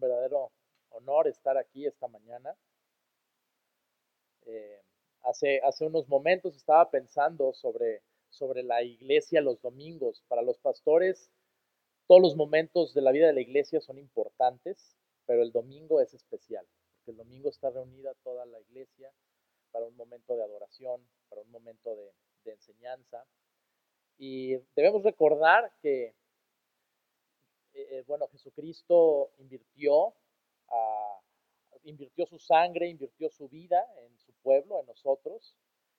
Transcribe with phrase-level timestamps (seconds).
[0.00, 0.52] verdadero
[0.90, 2.56] honor estar aquí esta mañana.
[4.46, 4.82] Eh,
[5.22, 10.24] hace, hace unos momentos estaba pensando sobre, sobre la iglesia los domingos.
[10.28, 11.30] Para los pastores,
[12.06, 16.14] todos los momentos de la vida de la iglesia son importantes, pero el domingo es
[16.14, 19.12] especial, porque el domingo está reunida toda la iglesia
[19.70, 22.12] para un momento de adoración, para un momento de,
[22.44, 23.24] de enseñanza.
[24.18, 26.14] Y debemos recordar que,
[27.72, 30.14] eh, eh, bueno, Jesucristo invirtió,
[31.84, 35.54] invirtió su sangre, invirtió su vida en su pueblo, en nosotros.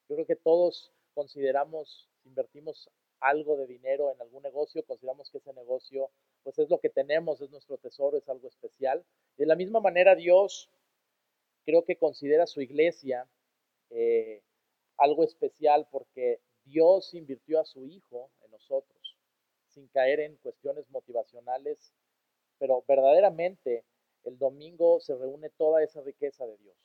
[0.07, 5.53] Yo creo que todos consideramos, invertimos algo de dinero en algún negocio, consideramos que ese
[5.53, 6.09] negocio
[6.43, 9.05] pues es lo que tenemos, es nuestro tesoro, es algo especial.
[9.37, 10.69] De la misma manera Dios
[11.63, 13.27] creo que considera su iglesia
[13.89, 14.41] eh,
[14.97, 19.00] algo especial porque Dios invirtió a su Hijo en nosotros,
[19.71, 21.93] sin caer en cuestiones motivacionales,
[22.59, 23.85] pero verdaderamente
[24.23, 26.77] el domingo se reúne toda esa riqueza de Dios.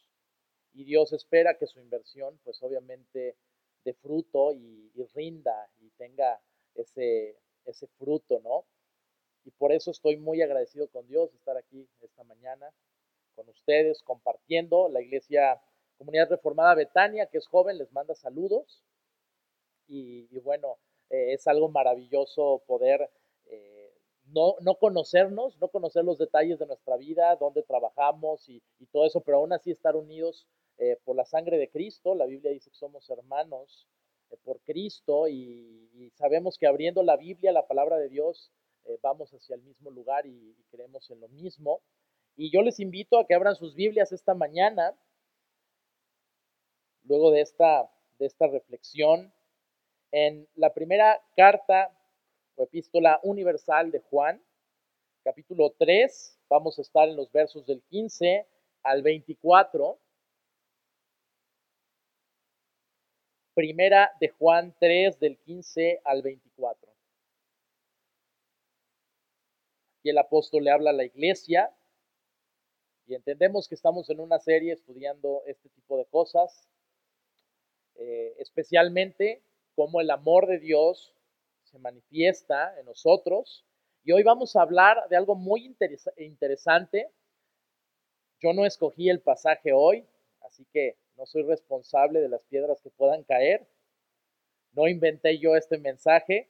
[0.73, 3.37] Y Dios espera que su inversión, pues obviamente,
[3.85, 6.41] de fruto y, rinda y tenga
[6.75, 8.65] ese, ese fruto, ¿no?
[9.45, 12.73] Y por eso estoy muy agradecido con Dios de estar aquí esta mañana
[13.35, 14.89] con ustedes, compartiendo.
[14.89, 15.63] La iglesia
[15.99, 18.83] Comunidad Reformada Betania, que es joven, les manda saludos
[19.89, 20.79] y, bueno,
[21.11, 23.11] eh, es algo maravilloso poder
[23.47, 23.95] eh,
[24.27, 28.63] no, no, conocernos, no conocer los detalles de nuestra vida, dónde trabajamos y,
[28.93, 30.47] todo eso, pero aún así estar unidos
[30.79, 32.15] eh, por la sangre de Cristo.
[32.15, 33.87] La Biblia dice que somos hermanos
[34.45, 38.51] por Cristo y, y, sabemos que abriendo la Biblia, la palabra de Dios,
[39.03, 41.81] vamos hacia el mismo lugar y, y creemos en lo mismo.
[42.37, 44.97] Y yo les invito a que abran sus Biblias esta mañana,
[47.05, 49.33] luego de esta, de esta reflexión,
[50.19, 51.95] en la primera carta
[52.55, 54.43] o epístola universal de Juan,
[55.23, 58.47] capítulo 3, vamos a estar en los versos del 15
[58.83, 60.01] al 24.
[63.53, 66.91] Primera de Juan 3, del 15 al 24.
[70.03, 71.77] Y el apóstol le habla a la iglesia
[73.07, 76.67] y entendemos que estamos en una serie estudiando este tipo de cosas,
[77.97, 79.43] eh, especialmente
[79.77, 81.15] cómo el amor de Dios
[81.63, 83.65] se manifiesta en nosotros.
[84.03, 85.77] Y hoy vamos a hablar de algo muy
[86.17, 87.11] interesante.
[88.41, 90.05] Yo no escogí el pasaje hoy,
[90.41, 93.67] así que no soy responsable de las piedras que puedan caer.
[94.73, 96.49] No inventé yo este mensaje,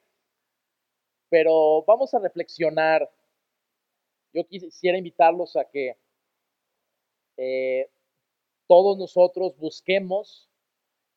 [1.29, 3.11] pero vamos a reflexionar.
[4.33, 5.97] Yo quisiera invitarlos a que
[7.37, 7.91] eh,
[8.67, 10.46] todos nosotros busquemos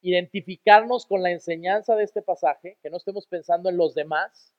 [0.02, 4.54] identificarnos con la enseñanza de este pasaje, que no estemos pensando en los demás,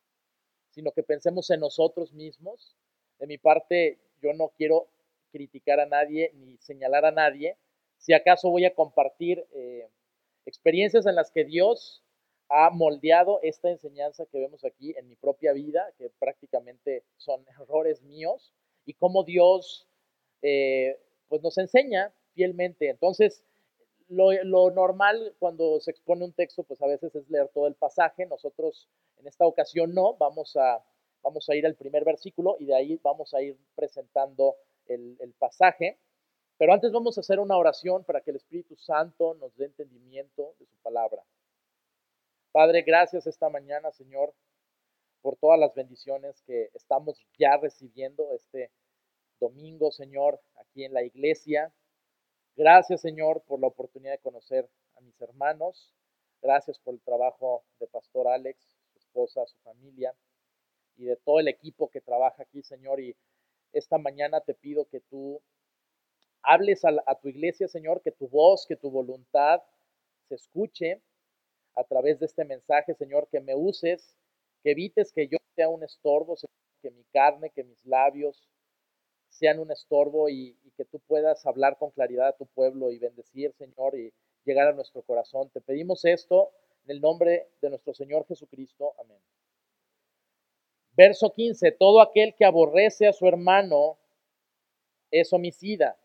[0.71, 2.77] sino que pensemos en nosotros mismos.
[3.19, 4.89] De mi parte, yo no quiero
[5.33, 7.57] criticar a nadie ni señalar a nadie.
[7.99, 9.89] Si acaso voy a compartir eh,
[10.47, 12.03] experiencias en las que Dios
[12.49, 18.03] ha moldeado esta enseñanza que vemos aquí en mi propia vida, que prácticamente son errores
[18.03, 18.53] míos,
[18.85, 19.87] y cómo Dios
[20.43, 20.99] eh,
[21.29, 22.89] pues nos enseña fielmente.
[22.89, 23.45] Entonces,
[24.11, 28.27] lo, normal cuando se expone un texto, pues a veces es leer todo el pasaje.
[28.27, 30.85] Nosotros en esta ocasión no, vamos a,
[31.23, 35.33] vamos a ir al primer versículo y de ahí vamos a ir presentando el, el
[35.35, 35.99] pasaje.
[36.59, 40.55] Pero antes vamos a hacer una oración para que el Espíritu Santo nos dé entendimiento
[40.59, 41.23] de su palabra.
[42.53, 44.35] Padre, gracias esta mañana, Señor,
[45.23, 48.71] por todas las bendiciones que estamos ya recibiendo este
[49.39, 51.73] domingo, Señor, aquí en la iglesia.
[52.57, 55.95] Gracias, Señor, por la oportunidad de conocer a mis hermanos.
[56.43, 58.61] Gracias por el trabajo de Pastor Alex,
[58.93, 60.15] su esposa, su familia
[60.97, 63.01] y de todo el equipo que trabaja aquí, Señor.
[63.01, 63.17] Y
[63.73, 65.41] esta mañana te pido que tú
[66.43, 69.63] hables a, tu iglesia, Señor, que tu voz, que tu voluntad
[70.29, 71.01] se escuche
[71.75, 74.17] a través de este mensaje, Señor, que me uses,
[74.63, 76.37] que evites que yo sea un estorbo,
[76.83, 78.49] que mi carne, que mis labios
[79.31, 83.53] sean un estorbo y, que tú puedas hablar con claridad a tu pueblo y bendecir,
[83.53, 84.11] Señor, y
[84.45, 85.51] llegar a nuestro corazón.
[85.51, 86.53] Te pedimos esto
[86.85, 88.95] en el nombre de nuestro Señor Jesucristo.
[88.99, 89.19] Amén.
[90.97, 93.99] Verso 15, todo aquel que aborrece a su hermano
[95.11, 95.99] es homicida.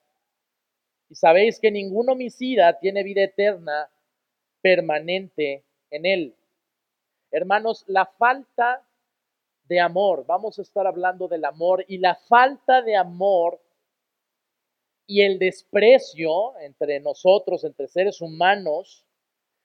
[1.10, 3.90] Y sabéis que ningún homicida tiene vida eterna
[4.62, 6.36] permanente en él.
[7.32, 8.85] Hermanos, la falta
[9.68, 13.62] de amor, vamos a estar hablando del amor y la falta de amor
[15.08, 19.06] y el desprecio entre nosotros, entre seres humanos,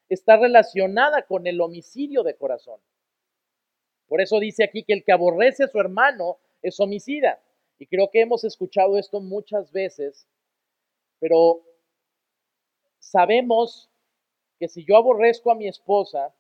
[0.09, 2.81] está relacionada con el homicidio de corazón.
[4.07, 7.41] Por eso dice aquí que el que aborrece a su hermano es homicida.
[7.79, 10.27] Y creo que hemos escuchado esto muchas veces,
[11.19, 11.63] pero
[12.99, 13.89] sabemos
[14.59, 16.35] que si yo aborrezco a mi esposa,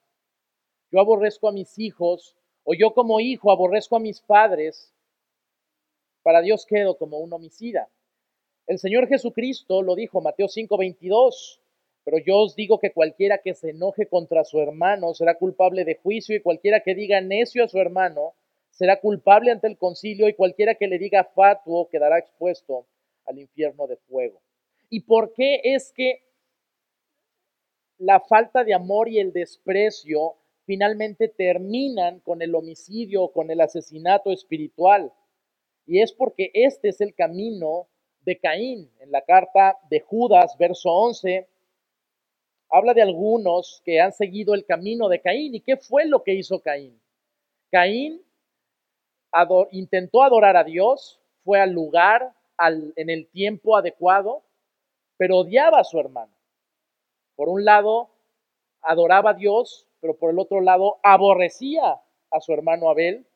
[0.90, 4.92] yo aborrezco a mis hijos, o yo como hijo aborrezco a mis padres,
[6.22, 7.88] para Dios quedo como un homicida.
[8.66, 11.60] El Señor Jesucristo lo dijo, Mateo 5:22,
[12.04, 15.96] pero yo os digo que cualquiera que se enoje contra su hermano será culpable de
[15.96, 18.34] juicio y cualquiera que diga necio a su hermano
[18.70, 22.86] será culpable ante el concilio y cualquiera que le diga fatuo quedará expuesto
[23.26, 24.40] al infierno de fuego.
[24.88, 26.22] ¿Y por qué es que
[27.98, 34.30] la falta de amor y el desprecio finalmente terminan con el homicidio, con el asesinato
[34.30, 35.12] espiritual?
[35.86, 37.88] Y es porque este es el camino
[38.20, 38.90] de Caín.
[39.00, 41.48] En la carta de Judas, verso 11,
[42.68, 45.54] habla de algunos que han seguido el camino de Caín.
[45.54, 47.00] ¿Y qué fue lo que hizo Caín?
[47.70, 48.22] Caín
[49.70, 52.34] intentó adorar a Dios, fue al lugar,
[52.96, 54.42] en el tiempo adecuado,
[55.16, 56.32] pero odiaba a su hermano.
[57.34, 58.10] Por un lado,
[58.82, 62.00] adoraba a Dios, pero por el otro lado, aborrecía
[62.30, 63.26] a su hermano Abel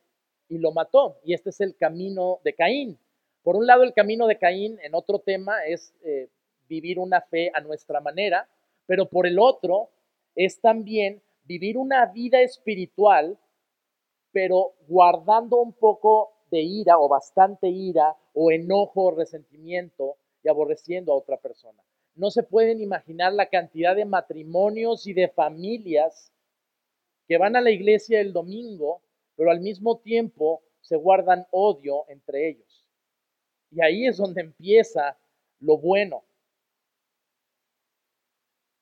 [0.49, 1.19] y lo mató.
[1.25, 2.99] Y este es el camino de Caín.
[3.43, 6.28] Por un lado, el camino de Caín en otro tema es eh,
[6.69, 8.49] vivir una fe a nuestra manera,
[8.87, 9.90] pero por el otro
[10.34, 13.38] es también vivir una vida espiritual,
[14.32, 21.12] pero guardando un poco de ira o bastante ira o enojo o resentimiento y aborreciendo
[21.12, 21.82] a otra persona.
[22.14, 26.32] No se pueden imaginar la cantidad de matrimonios y de familias
[27.26, 29.02] que van a la iglesia el domingo,
[29.36, 32.84] pero al mismo tiempo se guardan odio entre ellos.
[33.70, 35.18] Y ahí es donde empieza
[35.60, 36.24] lo bueno.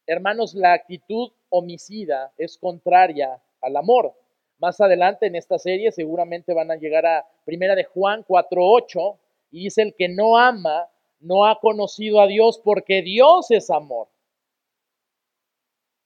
[0.06, 4.14] Hermanos, la actitud homicida es contraria al amor.
[4.58, 9.18] Más adelante en esta serie seguramente van a llegar a Primera de Juan 4:8
[9.50, 10.88] y dice el que no ama
[11.20, 14.08] no ha conocido a Dios porque Dios es amor.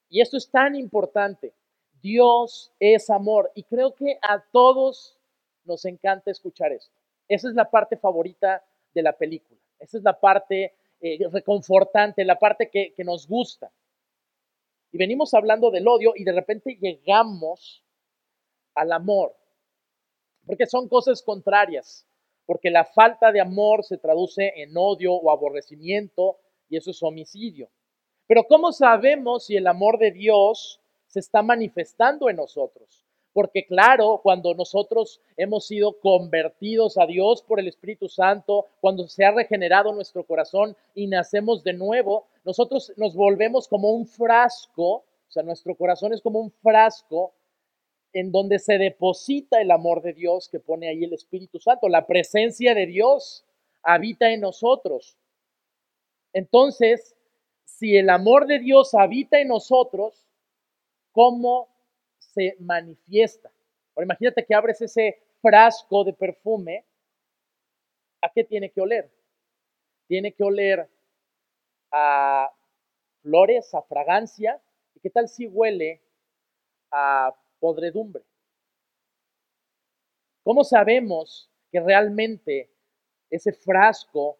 [0.09, 1.55] Y esto es tan importante.
[2.01, 3.51] Dios es amor.
[3.55, 5.19] Y creo que a todos
[5.65, 6.95] nos encanta escuchar esto.
[7.29, 8.65] Esa es la parte favorita
[8.95, 9.61] de la película.
[9.79, 13.71] Esa es la parte eh, reconfortante, la parte que, que nos gusta.
[14.93, 17.83] Y venimos hablando del odio y de repente llegamos
[18.75, 19.37] al amor.
[20.47, 22.07] Porque son cosas contrarias
[22.47, 26.39] porque la falta de amor se traduce en odio o aborrecimiento
[26.69, 27.69] y eso es homicidio.
[28.27, 30.81] Pero ¿cómo sabemos si el amor de Dios
[31.17, 33.03] se está manifestando en nosotros?
[33.33, 39.25] Porque claro, cuando nosotros hemos sido convertidos a Dios por el Espíritu Santo, cuando se
[39.25, 45.31] ha regenerado nuestro corazón y nacemos de nuevo, nosotros nos volvemos como un frasco, o
[45.31, 47.33] sea, nuestro corazón es como un frasco
[48.13, 51.89] en donde se deposita el amor de Dios que pone ahí el Espíritu Santo.
[51.89, 53.45] La presencia de Dios
[53.83, 55.17] habita en nosotros.
[56.35, 57.17] Entonces,
[57.65, 60.26] si el amor de Dios habita en nosotros,
[61.17, 61.67] ¿cómo
[62.19, 63.51] se manifiesta?
[63.95, 66.85] Ahora imagínate que abres ese frasco de perfume,
[68.21, 69.11] ¿a qué tiene que oler?
[70.07, 70.87] Tiene que oler
[71.91, 72.53] a
[73.23, 74.61] flores, a fragancia.
[74.95, 76.03] ¿Y qué tal si huele
[76.91, 78.23] a podredumbre.
[80.43, 82.71] ¿Cómo sabemos que realmente
[83.31, 84.39] ese frasco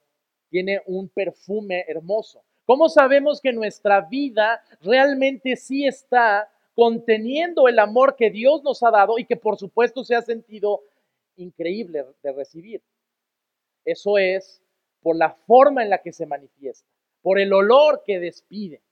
[0.51, 2.45] tiene un perfume hermoso?
[2.67, 8.91] ¿Cómo sabemos que nuestra vida realmente sí está conteniendo el amor que Dios nos ha
[8.91, 10.83] dado y que por supuesto se ha sentido
[11.37, 12.83] increíble de recibir?
[13.85, 14.63] Eso es
[15.01, 16.87] por la forma en la que se manifiesta,
[17.23, 18.83] por el olor que despide.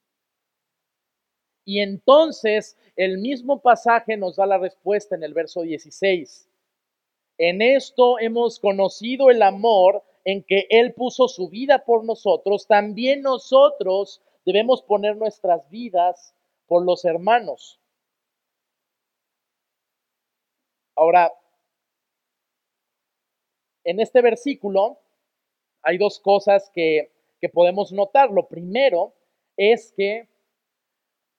[1.66, 6.48] Y entonces el mismo pasaje nos da la respuesta en el verso 16.
[7.36, 13.20] En esto hemos conocido el amor en que Él puso su vida por nosotros, también
[13.20, 16.34] nosotros debemos poner nuestras vidas
[16.66, 17.80] por los hermanos.
[20.96, 21.32] Ahora,
[23.84, 25.00] en este versículo
[25.82, 28.30] hay dos cosas que, que podemos notar.
[28.30, 29.14] Lo primero
[29.56, 30.28] es que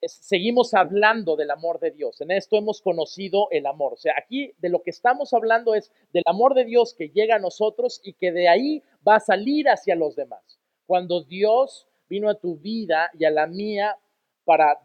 [0.07, 2.21] seguimos hablando del amor de Dios.
[2.21, 3.93] En esto hemos conocido el amor.
[3.93, 7.35] O sea, aquí de lo que estamos hablando es del amor de Dios que llega
[7.35, 10.59] a nosotros y que de ahí va a salir hacia los demás.
[10.85, 13.97] Cuando Dios vino a tu vida y a la mía
[14.43, 14.79] para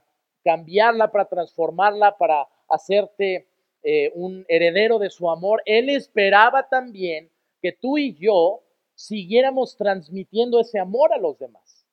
[0.45, 3.47] cambiarla, para transformarla, para hacerte
[3.83, 7.31] eh, un heredero de su amor, Él esperaba también
[7.63, 8.63] que tú y yo
[8.95, 11.87] siguiéramos transmitiendo ese amor a los demás,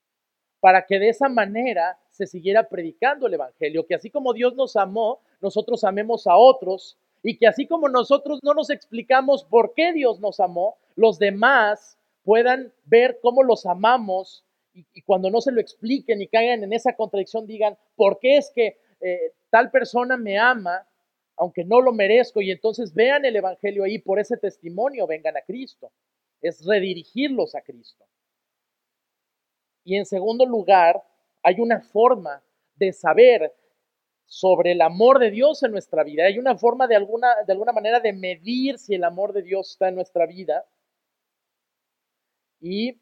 [0.59, 4.75] para que de esa manera se siguiera predicando el Evangelio, que así como Dios nos
[4.75, 9.91] amó, nosotros amemos a otros Y que así como nosotros no nos explicamos por qué
[9.91, 14.43] Dios nos amó, los demás puedan ver cómo los amamos
[14.93, 18.51] y, cuando no se lo expliquen y caigan en esa contradicción digan, ¿por qué es
[18.53, 20.87] que eh, tal persona me ama
[21.35, 22.41] aunque no lo merezco?
[22.41, 25.91] Y entonces vean el Evangelio ahí, por ese testimonio vengan a Cristo.
[26.41, 28.05] Es redirigirlos a Cristo.
[29.83, 31.01] Y en segundo lugar,
[31.41, 32.43] hay una forma
[32.75, 33.55] de saber
[34.25, 36.25] sobre el amor de Dios en nuestra vida.
[36.25, 39.71] Hay una forma de alguna, de alguna manera de medir si el amor de Dios
[39.71, 40.65] está en nuestra vida.
[42.59, 42.99] Y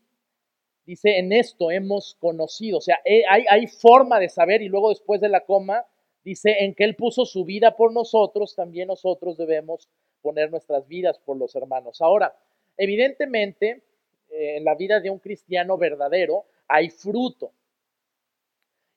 [0.86, 2.78] dice, en esto hemos conocido.
[2.78, 5.86] O sea, eh, hay, hay forma de saber y luego después de la coma
[6.24, 9.90] dice, en que Él puso su vida por nosotros, también nosotros debemos
[10.22, 12.02] poner nuestras vidas por los hermanos.
[12.02, 12.36] Ahora,
[12.78, 13.84] evidentemente,
[14.30, 17.52] eh, en la vida de un cristiano verdadero hay fruto.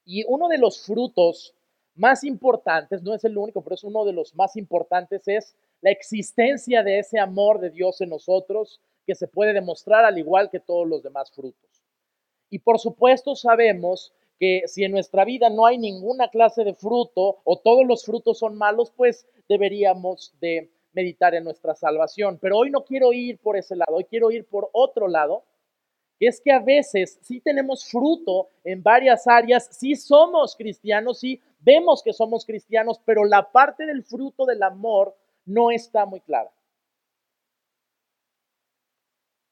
[0.04, 1.54] Y uno de los frutos
[1.95, 5.90] más importantes, no es el único, pero es uno de los más importantes, es la
[5.90, 10.61] existencia de ese amor de Dios en nosotros que se puede demostrar al igual que
[10.61, 11.83] todos los demás frutos.
[12.50, 17.38] Y por supuesto sabemos que si en nuestra vida no hay ninguna clase de fruto
[17.43, 22.38] o todos los frutos son malos, pues deberíamos de meditar en nuestra salvación.
[22.38, 25.45] Pero hoy no quiero ir por ese lado, hoy quiero ir por otro lado
[26.27, 32.03] es que a veces sí tenemos fruto en varias áreas, sí somos cristianos, sí vemos
[32.03, 36.50] que somos cristianos, pero la parte del fruto del amor no está muy clara.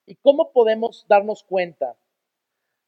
[0.07, 1.97] ¿Y cómo podemos darnos cuenta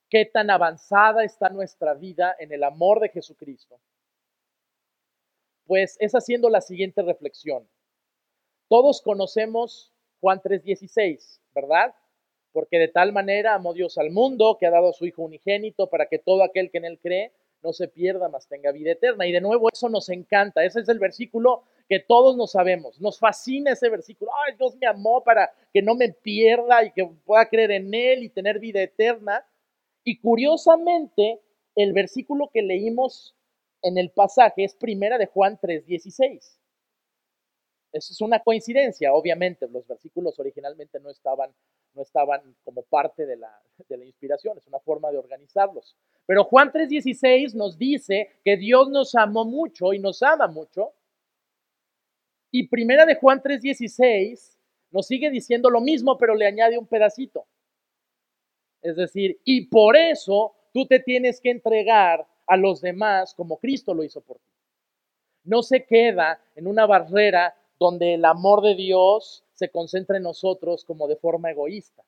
[0.08, 3.80] qué tan avanzada está nuestra vida en el amor de Jesucristo?
[5.66, 7.68] Pues es haciendo la siguiente reflexión.
[8.68, 11.94] Todos conocemos Juan 3:16, ¿verdad?
[12.52, 15.88] porque de tal manera amó Dios al mundo que ha dado a su Hijo unigénito
[15.88, 19.26] para que todo aquel que en él cree no se pierda, mas tenga vida eterna.
[19.26, 23.18] Y de nuevo eso nos encanta, ese es el versículo que todos nos sabemos, nos
[23.18, 27.48] fascina ese versículo, ay, Dios me amó para que no me pierda y que pueda
[27.48, 29.44] creer en él y tener vida eterna.
[30.04, 31.40] Y curiosamente,
[31.74, 33.34] el versículo que leímos
[33.82, 36.58] en el pasaje es primera de Juan 3:16.
[37.92, 41.54] Es una coincidencia, obviamente, los versículos originalmente no estaban
[41.94, 45.96] no estaban como parte de la, de la inspiración, es una forma de organizarlos.
[46.26, 50.92] Pero Juan 3:16 nos dice que Dios nos amó mucho y nos ama mucho.
[52.50, 54.58] Y primera de Juan 3:16
[54.90, 57.46] nos sigue diciendo lo mismo, pero le añade un pedacito.
[58.80, 63.92] Es decir, y por eso tú te tienes que entregar a los demás como Cristo
[63.92, 64.52] lo hizo por ti.
[65.44, 70.84] No se queda en una barrera donde el amor de Dios se concentra en nosotros
[70.84, 72.04] como de forma egoísta,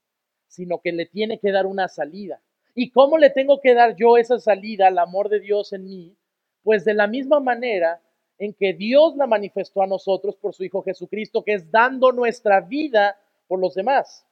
[0.46, 2.40] sino que le tiene que dar una salida.
[2.74, 6.16] ¿Y cómo le tengo que dar yo esa salida al amor de Dios en mí?
[6.62, 8.00] Pues de la misma manera
[8.38, 12.60] en que Dios la manifestó a nosotros por su Hijo Jesucristo, que es dando nuestra
[12.60, 14.26] vida por los demás.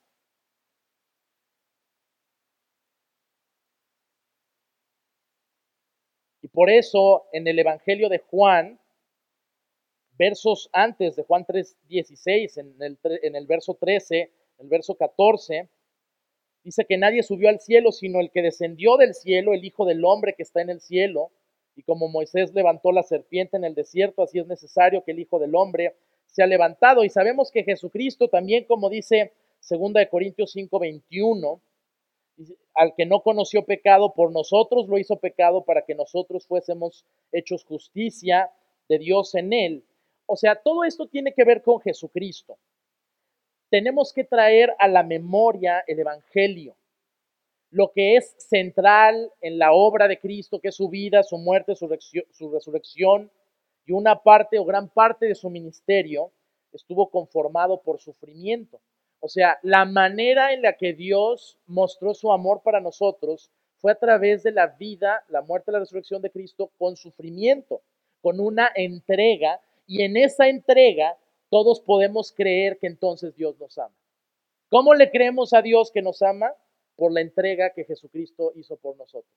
[6.41, 8.79] Y por eso en el Evangelio de Juan,
[10.19, 15.69] versos antes de Juan 3:16, en el, en el verso 13, el verso 14,
[16.65, 20.05] dice que nadie subió al cielo, sino el que descendió del cielo, el Hijo del
[20.05, 21.31] Hombre que está en el cielo.
[21.77, 25.39] Y como Moisés levantó la serpiente en el desierto, así es necesario que el Hijo
[25.39, 25.95] del Hombre
[26.27, 27.05] sea levantado.
[27.05, 31.61] Y sabemos que Jesucristo también, como dice 2 de Corintios 5:21,
[32.75, 37.65] al que no conoció pecado, por nosotros lo hizo pecado para que nosotros fuésemos hechos
[37.65, 38.51] justicia
[38.89, 39.85] de Dios en él.
[40.31, 42.59] O sea, todo esto tiene que ver con Jesucristo.
[43.71, 46.77] Tenemos que traer a la memoria el Evangelio,
[47.71, 51.75] lo que es central en la obra de Cristo, que es su vida, su muerte,
[51.75, 51.89] su,
[52.53, 53.31] resurrección,
[53.87, 56.31] y una parte o gran parte de su ministerio
[56.73, 58.83] estuvo conformado por sufrimiento.
[59.21, 63.99] O sea, la manera en la que Dios mostró su amor para nosotros fue a
[63.99, 67.81] través de la vida, la muerte la resurrección de Cristo con sufrimiento,
[68.21, 71.19] con una entrega y en esa entrega
[71.49, 73.97] todos podemos creer que entonces Dios nos ama.
[74.69, 76.53] ¿Cómo le creemos a Dios que nos ama?
[76.95, 79.33] Por la entrega que Jesucristo hizo por nosotros.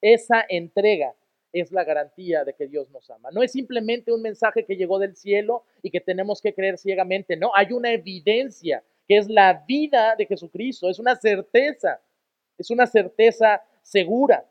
[0.00, 1.14] Esa entrega
[1.52, 3.30] es la garantía de que Dios nos ama.
[3.30, 7.36] No es simplemente un mensaje que llegó del cielo y que tenemos que creer ciegamente.
[7.36, 10.90] No, hay una evidencia que es la vida de Jesucristo.
[10.90, 12.00] Es una certeza.
[12.58, 14.44] Es una certeza segura.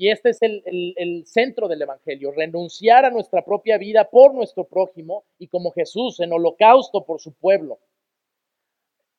[0.00, 5.24] Y este es el, centro del Evangelio, renunciar a nuestra propia vida por nuestro prójimo
[5.38, 7.78] y como Jesús en holocausto por su pueblo.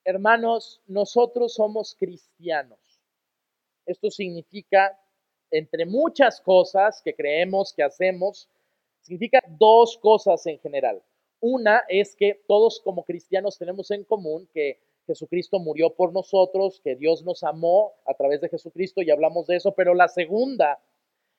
[0.02, 2.80] Hermanos, nosotros somos cristianos.
[3.86, 4.98] Esto significa
[5.52, 8.48] entre muchas cosas que creemos que hacemos,
[9.02, 11.00] significa dos cosas en general.
[11.38, 16.96] Una es que todos como cristianos tenemos en común que Jesucristo murió por nosotros, que
[16.96, 20.80] Dios nos amó a través de Jesucristo y hablamos de eso, pero la segunda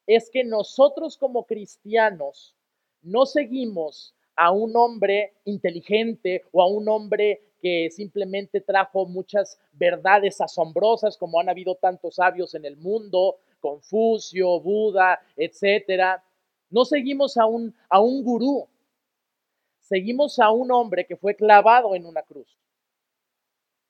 [0.05, 2.55] es que nosotros como cristianos
[3.01, 10.41] no seguimos a un hombre inteligente o a un hombre que simplemente trajo muchas verdades
[10.41, 16.22] asombrosas, como han habido tantos sabios en el mundo, Confucio, Buda, etcétera.
[16.70, 18.67] No seguimos a un, a un gurú,
[19.79, 22.58] seguimos a un hombre que fue clavado en una cruz.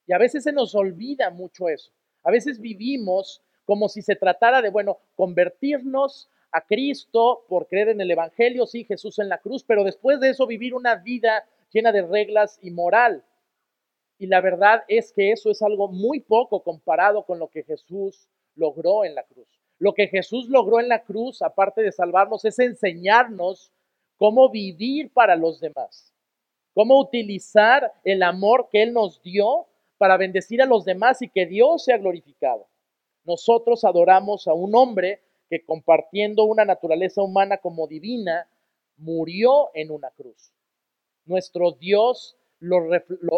[0.05, 1.91] Y a veces se nos olvida mucho eso.
[2.23, 8.01] A veces vivimos como si se tratara de, bueno, convertirnos a Cristo por creer en
[8.01, 11.91] el Evangelio, sí, Jesús en la cruz, pero después de eso vivir una vida llena
[11.91, 13.23] de reglas y moral.
[14.19, 18.29] Y la verdad es que eso es algo muy poco comparado con lo que Jesús
[18.55, 19.47] logró en la cruz.
[19.79, 23.71] Lo que Jesús logró en la cruz, aparte de salvarnos, es enseñarnos
[24.17, 26.13] cómo vivir para los demás,
[26.73, 29.67] cómo utilizar el amor que Él nos dio
[30.03, 32.67] para bendecir a los demás y que Dios sea glorificado.
[33.23, 38.45] Nosotros adoramos a un hombre que compartiendo una naturaleza humana como divina,
[38.97, 40.51] murió en una cruz.
[41.23, 42.81] Nuestro Dios lo,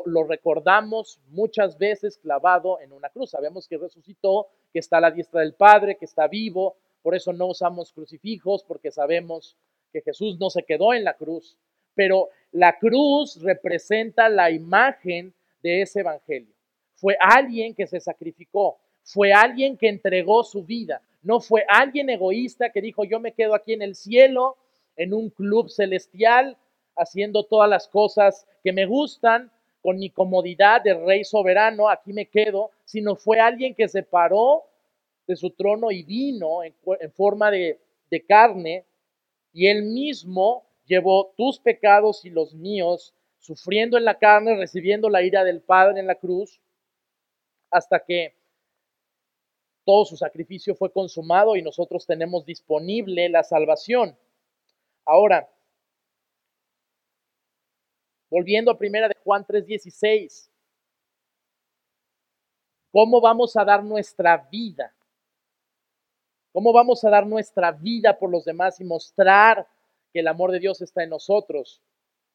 [0.05, 3.29] lo, recordamos muchas veces clavado en una cruz.
[3.29, 6.77] Sabemos que resucitó, que está a la diestra del Padre, que está vivo.
[7.03, 9.55] Por eso no usamos crucifijos, porque sabemos
[9.93, 11.59] que Jesús no se quedó en la cruz.
[11.93, 16.54] Pero la cruz representa la imagen de ese evangelio.
[16.95, 22.71] Fue alguien que se sacrificó, fue alguien que entregó su vida, no fue alguien egoísta
[22.71, 24.57] que dijo yo me quedo aquí en el cielo,
[24.95, 26.57] en un club celestial,
[26.95, 29.51] haciendo todas las cosas que me gustan,
[29.85, 34.63] con mi comodidad de rey soberano, aquí me quedo, sino fue alguien que se paró
[35.27, 36.73] de su trono y vino en,
[37.11, 37.79] forma de,
[38.09, 38.83] de carne
[39.53, 45.21] y él mismo llevó tus pecados y los míos, sufriendo en la carne, recibiendo la
[45.21, 46.59] ira del Padre en la cruz,
[47.75, 48.35] hasta que
[49.85, 54.17] todo su sacrificio fue consumado y nosotros tenemos disponible la salvación.
[55.05, 55.47] Ahora,
[58.29, 60.49] Volviendo a primera de Juan 3:16.
[62.91, 64.93] ¿Cómo vamos a dar nuestra vida?
[66.51, 69.67] ¿Cómo vamos a dar nuestra vida por los demás y mostrar
[70.11, 71.81] que el amor de Dios está en nosotros?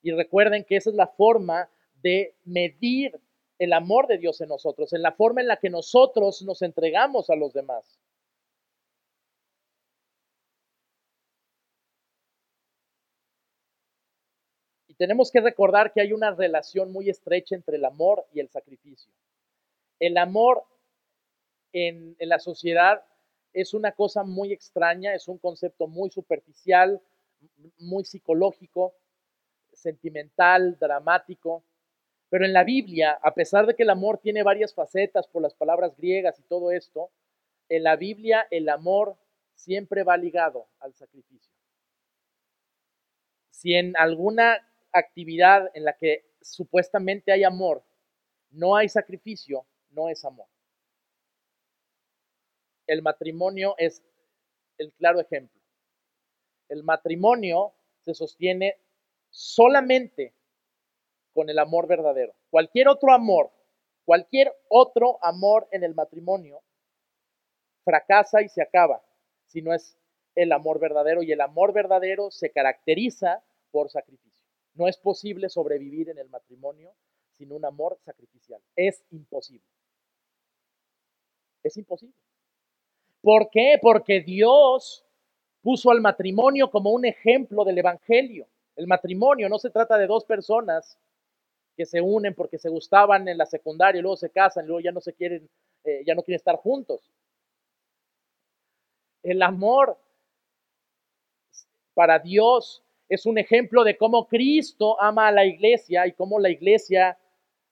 [0.03, 1.69] Y recuerden que esa es la forma
[2.03, 3.21] de medir
[3.61, 7.31] el amor de Dios en nosotros, en la forma en la que nosotros nos entregamos
[7.31, 8.01] a los demás.
[15.01, 19.11] tenemos que recordar que hay una relación muy estrecha entre el amor y el sacrificio.
[19.99, 20.63] El amor
[21.73, 23.03] en, la sociedad
[23.55, 27.01] es una cosa muy extraña, es un concepto muy superficial,
[27.79, 28.93] muy psicológico,
[29.73, 31.65] sentimental, dramático.
[32.31, 35.53] Pero en la Biblia, a pesar de que el amor tiene varias facetas por las
[35.53, 37.11] palabras griegas y todo esto,
[37.69, 39.17] en la Biblia el amor
[39.55, 41.53] siempre va ligado al sacrificio.
[43.51, 44.57] Si en alguna
[44.93, 47.85] actividad en la que supuestamente hay amor,
[48.51, 50.47] no hay sacrificio, no es amor.
[52.87, 54.03] El matrimonio es
[54.79, 55.61] el claro ejemplo.
[56.69, 58.79] El matrimonio se sostiene
[59.31, 60.33] solamente
[61.33, 62.35] con el amor verdadero.
[62.51, 63.51] Cualquier otro amor,
[64.05, 66.63] cualquier otro amor en el matrimonio
[67.85, 69.03] fracasa y se acaba
[69.47, 69.97] si no es
[70.35, 71.23] el amor verdadero.
[71.23, 74.41] Y el amor verdadero se caracteriza por sacrificio.
[74.75, 76.93] No es posible sobrevivir en el matrimonio
[77.37, 78.61] sin un amor sacrificial.
[78.77, 79.67] Es imposible.
[81.63, 82.17] Es imposible.
[83.21, 83.79] ¿Por qué?
[83.81, 85.05] Porque Dios
[85.63, 88.47] puso al matrimonio como un ejemplo del Evangelio.
[88.77, 90.99] El matrimonio no se trata de dos personas
[91.81, 94.81] que se unen porque se gustaban en la secundaria y luego se casan y luego
[94.81, 95.49] ya no se quieren,
[95.83, 97.11] eh, ya no quieren estar juntos.
[99.23, 99.97] El amor
[101.95, 106.51] para Dios es un ejemplo de cómo Cristo ama a la iglesia y cómo la
[106.51, 107.17] iglesia,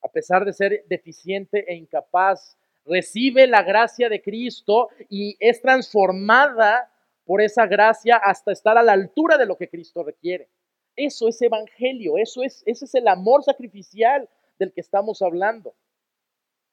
[0.01, 6.91] a pesar de ser deficiente e incapaz, recibe la gracia de Cristo y es transformada
[7.27, 10.49] por esa gracia hasta estar a la altura de lo que Cristo requiere.
[10.99, 15.73] Eso es evangelio, eso es, ese es el amor sacrificial del que estamos hablando.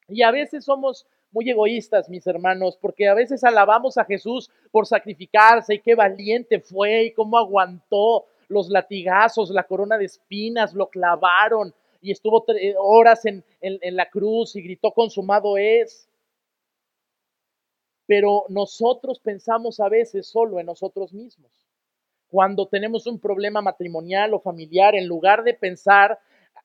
[0.07, 4.88] Y a veces somos muy egoístas, mis hermanos, porque a veces alabamos a Jesús por
[4.88, 10.89] sacrificarse y qué valiente fue y cómo aguantó los latigazos, la corona de espinas, lo
[10.89, 12.43] clavaron y estuvo
[12.79, 16.09] horas en, la cruz y gritó consumado es.
[18.07, 21.64] pero nosotros pensamos a veces solo en nosotros mismos.
[22.29, 26.19] Cuando tenemos un problema matrimonial o familiar, en lugar de pensar,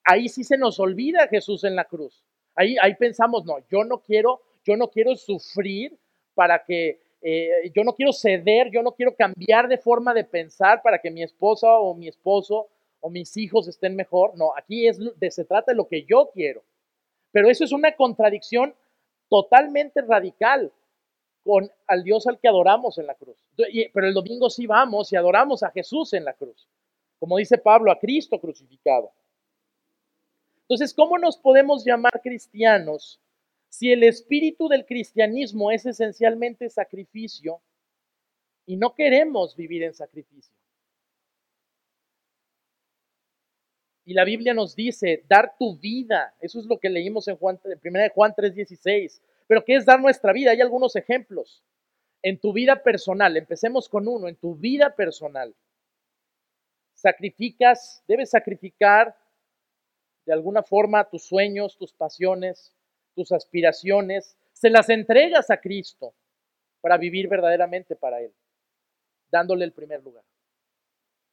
[0.04, 2.22] ahí sí se nos olvida Jesús en la cruz.
[2.54, 5.96] Ahí, ahí pensamos, no, yo no quiero, yo no quiero sufrir
[6.34, 10.82] para que, eh, yo no quiero ceder, yo no quiero cambiar de forma de pensar
[10.82, 12.68] para que mi esposa o mi esposo
[13.00, 14.36] o mis hijos estén mejor.
[14.36, 16.62] No, aquí es de, se trata de lo que yo quiero.
[17.32, 18.74] Pero eso es una contradicción
[19.28, 20.72] totalmente radical
[21.44, 23.36] con al Dios al que adoramos en la cruz.
[23.56, 26.68] Pero el domingo sí vamos y adoramos a Jesús en la cruz.
[27.18, 29.12] Como dice Pablo, a Cristo crucificado.
[30.62, 33.20] Entonces, ¿cómo nos podemos llamar cristianos
[33.68, 37.60] si el espíritu del cristianismo es esencialmente sacrificio
[38.66, 40.54] y no queremos vivir en sacrificio?
[44.04, 46.34] Y la Biblia nos dice, dar tu vida.
[46.40, 49.20] Eso es lo que leímos en Juan, en 1 Juan 3:16.
[49.50, 50.52] Pero ¿qué es dar nuestra vida?
[50.52, 51.64] Hay algunos ejemplos.
[52.22, 55.56] En tu vida personal, empecemos con uno, en tu vida personal.
[56.94, 59.16] Sacrificas, debes sacrificar
[60.24, 62.76] de alguna forma tus sueños, tus pasiones,
[63.16, 66.14] tus aspiraciones, se las entregas a Cristo
[66.80, 68.32] para vivir verdaderamente para Él,
[69.32, 70.22] dándole el primer lugar.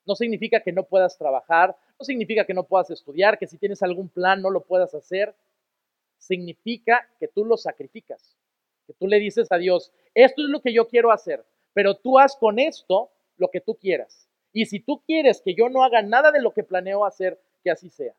[0.07, 3.83] No significa que no puedas trabajar, no significa que no puedas estudiar, que si tienes
[3.83, 5.35] algún plan no lo puedas hacer.
[6.17, 8.37] Significa que tú lo sacrificas,
[8.85, 12.19] que tú le dices a Dios, esto es lo que yo quiero hacer, pero tú
[12.19, 14.27] haz con esto lo que tú quieras.
[14.51, 17.69] Y si tú quieres que yo no haga nada de lo que planeo hacer, que
[17.69, 18.15] así sea.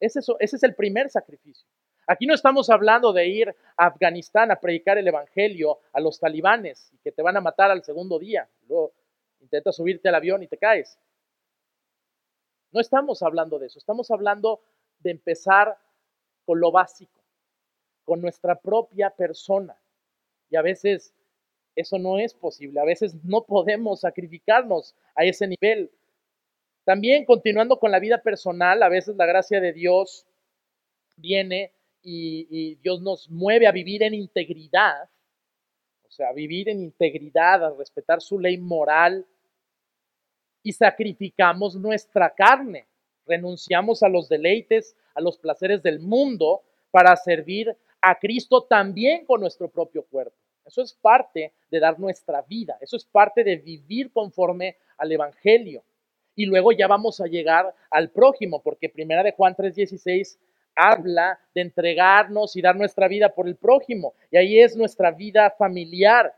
[0.00, 1.68] Ese es, ese es el primer sacrificio.
[2.06, 6.90] Aquí no estamos hablando de ir a Afganistán a predicar el evangelio a los talibanes
[6.92, 8.48] y que te van a matar al segundo día.
[8.66, 8.92] Luego
[9.40, 10.98] intentas subirte al avión y te caes.
[12.72, 14.60] No estamos hablando de eso, estamos hablando
[14.98, 15.76] de empezar
[16.50, 17.22] con lo básico,
[18.04, 19.80] con nuestra propia persona.
[20.50, 21.14] Y a veces
[21.76, 25.92] eso no es posible, a veces no podemos sacrificarnos a ese nivel.
[26.82, 30.26] También continuando con la vida personal, a veces la gracia de Dios
[31.14, 35.08] viene y, y Dios nos mueve a vivir en integridad,
[36.02, 39.24] o sea, a vivir en integridad, a respetar su ley moral,
[40.64, 42.88] y sacrificamos nuestra carne,
[43.26, 49.40] renunciamos a los deleites, a los placeres del mundo para servir a Cristo también con
[49.40, 50.36] nuestro propio cuerpo.
[50.64, 55.82] Eso es parte de dar nuestra vida, eso es parte de vivir conforme al Evangelio.
[56.34, 60.38] Y luego ya vamos a llegar al prójimo, porque primera de Juan 3:16
[60.76, 64.14] habla de entregarnos y dar nuestra vida por el prójimo.
[64.30, 66.32] Y ahí es nuestra vida familiar,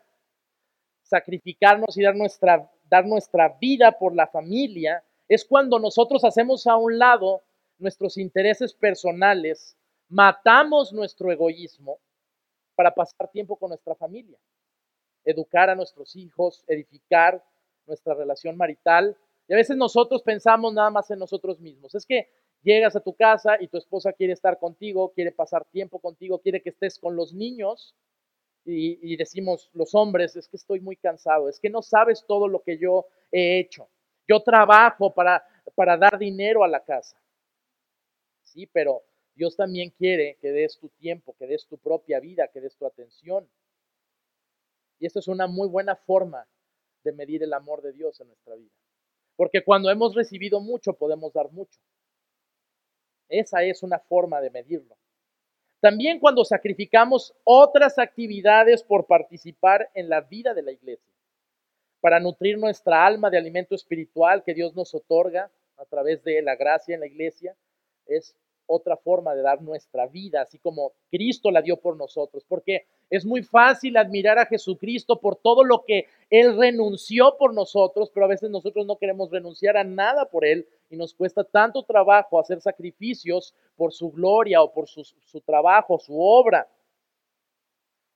[1.02, 5.02] sacrificarnos y dar nuestra dar nuestra vida por la familia,
[5.34, 7.42] es cuando nosotros hacemos a un lado
[7.78, 9.76] nuestros intereses personales,
[10.08, 11.98] matamos nuestro egoísmo
[12.74, 14.38] para pasar tiempo con nuestra familia,
[15.24, 17.44] educar a nuestros hijos, edificar
[17.86, 19.16] nuestra relación marital.
[19.48, 21.94] Y a veces nosotros pensamos nada más en nosotros mismos.
[21.94, 22.28] Es que
[22.62, 26.62] llegas a tu casa y tu esposa quiere estar contigo, quiere pasar tiempo contigo, quiere
[26.62, 27.94] que estés con los niños,
[28.64, 32.62] y, decimos los hombres, es que estoy muy cansado, es que no sabes todo lo
[32.62, 33.88] que yo he hecho.
[34.32, 37.20] Yo trabajo para, para dar dinero a la casa.
[38.40, 39.02] Sí, pero
[39.34, 42.86] Dios también quiere que des tu tiempo, que des tu propia vida, que des tu
[42.86, 43.46] atención.
[44.98, 46.48] Y esto es una muy buena forma
[47.04, 48.72] de medir el amor de Dios en nuestra vida.
[49.36, 51.78] Porque cuando hemos recibido mucho, podemos dar mucho.
[53.28, 54.96] Esa es una forma de medirlo.
[55.80, 61.11] También cuando sacrificamos otras actividades por participar en la vida de la iglesia,
[62.02, 66.56] para nutrir nuestra alma de alimento espiritual que Dios nos otorga a través de la
[66.56, 67.54] gracia en la iglesia,
[68.06, 68.34] es
[68.66, 73.24] otra forma de dar nuestra vida, así como Cristo la dio por nosotros, porque es
[73.24, 78.30] muy fácil admirar a Jesucristo por todo lo que Él renunció por nosotros, pero a
[78.30, 82.60] veces nosotros no queremos renunciar a nada por Él y nos cuesta tanto trabajo hacer
[82.60, 86.66] sacrificios por su gloria o por su, trabajo, su obra.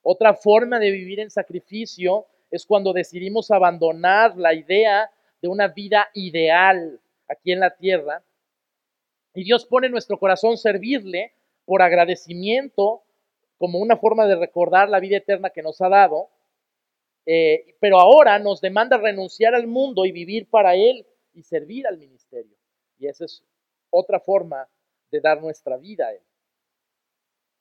[0.02, 6.08] Otra forma de vivir en sacrificio es cuando decidimos abandonar la idea de una vida
[6.14, 8.22] ideal aquí en la tierra
[9.36, 11.34] y Dios pone en nuestro corazón servirle
[11.66, 13.02] por agradecimiento,
[13.58, 16.30] como una forma de recordar la vida eterna que nos ha dado.
[17.26, 21.98] Eh, pero ahora nos demanda renunciar al mundo y vivir para Él y servir al
[21.98, 22.56] ministerio.
[22.98, 23.44] Y esa es
[23.90, 24.66] otra forma
[25.10, 26.22] de dar nuestra vida a Él.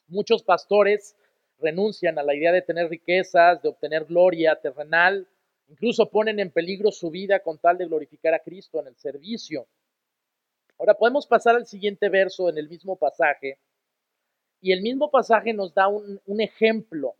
[0.07, 1.17] Muchos pastores
[1.59, 5.27] renuncian a la idea de tener riquezas, de obtener gloria terrenal,
[5.67, 9.67] incluso ponen en peligro su vida con tal de glorificar a Cristo en el servicio.
[10.77, 13.59] Ahora podemos pasar al siguiente verso en el mismo pasaje.
[14.61, 17.15] Y el mismo pasaje nos da un, ejemplo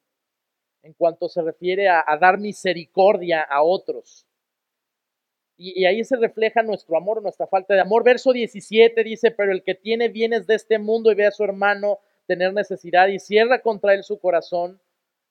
[0.81, 4.25] en cuanto se refiere a, dar misericordia a otros.
[5.57, 8.03] Y, y, ahí se refleja nuestro amor, nuestra falta de amor.
[8.03, 11.43] Verso 17 dice, pero el que tiene bienes de este mundo y ve a su
[11.43, 14.79] hermano tener necesidad y cierra contra él su corazón,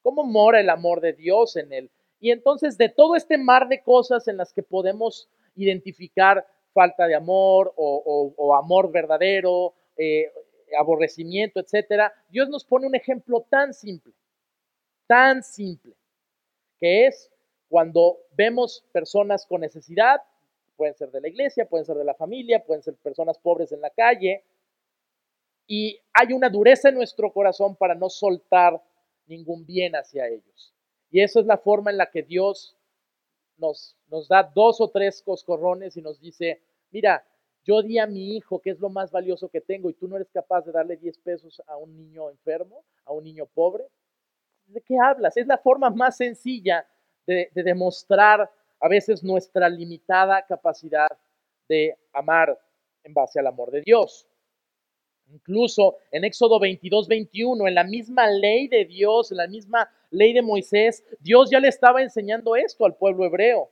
[0.03, 1.91] ¿cómo mora el amor de Dios en él?
[2.21, 7.15] Y entonces de todo este mar de cosas en las que podemos identificar falta de
[7.15, 10.33] amor o, amor verdadero, eh,
[10.79, 14.13] aborrecimiento, etcétera, Dios nos pone un ejemplo tan simple
[15.07, 15.95] tan simple,
[16.79, 17.31] que es
[17.69, 20.21] cuando vemos personas con necesidad,
[20.77, 23.81] pueden ser de la iglesia, pueden ser de la familia, pueden ser personas pobres en
[23.81, 24.45] la calle,
[25.66, 28.83] y hay una dureza en nuestro corazón para no soltar
[29.27, 30.74] ningún bien hacia ellos.
[31.11, 32.77] Y esa es la forma en la que Dios
[33.57, 37.27] nos, nos da dos o tres coscorrones y nos dice, mira,
[37.62, 40.16] yo di a mi hijo, que es lo más valioso que tengo, y tú no
[40.16, 43.87] eres capaz de darle 10 pesos a un niño enfermo, a un niño pobre.
[44.66, 45.37] ¿de qué hablas?
[45.37, 46.87] Es la forma más sencilla
[47.27, 48.50] de, demostrar
[48.81, 51.09] a veces nuestra limitada capacidad
[51.68, 52.59] de amar
[53.03, 54.27] en base al amor de Dios.
[55.33, 60.33] Incluso en Éxodo 22, 21, en la misma ley de Dios, en la misma ley
[60.33, 63.71] de Moisés, Dios ya le estaba enseñando esto al pueblo hebreo.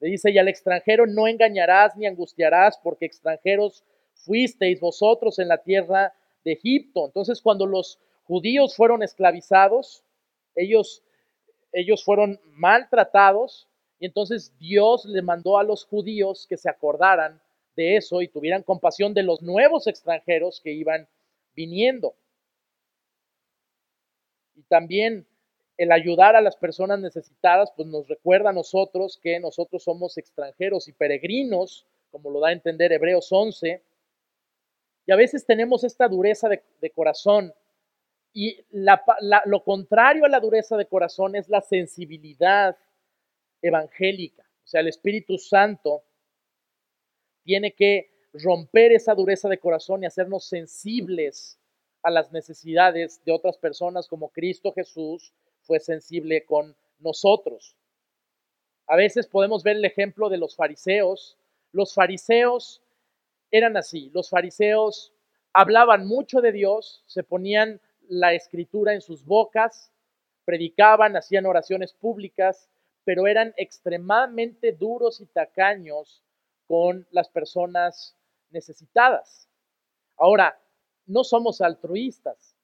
[0.00, 5.58] Le dice, y al extranjero no engañarás ni angustiarás, porque extranjeros fuisteis vosotros en la
[5.58, 7.06] tierra de Egipto.
[7.06, 10.04] Entonces, cuando los judíos fueron esclavizados,
[10.54, 11.02] ellos,
[11.72, 17.40] ellos fueron maltratados y entonces Dios le mandó a los judíos que se acordaran
[17.78, 21.08] de eso y tuvieran compasión de los nuevos extranjeros que iban
[21.54, 22.16] viniendo.
[24.56, 25.24] Y también
[25.76, 30.88] el ayudar a las personas necesitadas, pues nos recuerda a nosotros que nosotros somos extranjeros
[30.88, 33.80] y peregrinos, como lo da a entender Hebreos 11,
[35.06, 37.54] y a veces tenemos esta dureza de, de corazón
[38.32, 38.58] y
[39.46, 42.76] lo contrario a la dureza de corazón es la sensibilidad
[43.62, 44.42] evangélica.
[44.64, 46.02] O sea, el Espíritu Santo
[47.48, 51.58] tiene que romper esa dureza de corazón y hacernos sensibles
[52.02, 55.32] a las necesidades de otras personas como Cristo Jesús
[55.62, 57.74] fue sensible con nosotros.
[58.86, 61.38] A veces podemos ver el ejemplo de los fariseos.
[61.72, 62.82] Los fariseos
[63.50, 64.10] eran así.
[64.12, 65.14] Los fariseos
[65.54, 67.80] hablaban mucho de Dios, se ponían
[68.10, 69.90] la escritura en sus bocas,
[70.44, 72.68] predicaban, hacían oraciones públicas,
[73.04, 76.22] pero eran extremadamente duros y tacaños
[76.68, 78.16] con las personas
[78.50, 79.48] necesitadas.
[80.16, 80.56] Ahora,
[81.06, 82.54] no somos altruistas.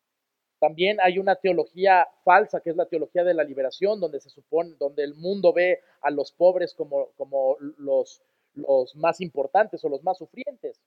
[0.61, 4.77] También hay una teología falsa, que es la teología de la liberación, donde se supone,
[4.79, 8.23] donde el mundo ve a los pobres como, como los,
[8.55, 10.81] los más importantes o los más sufrientes.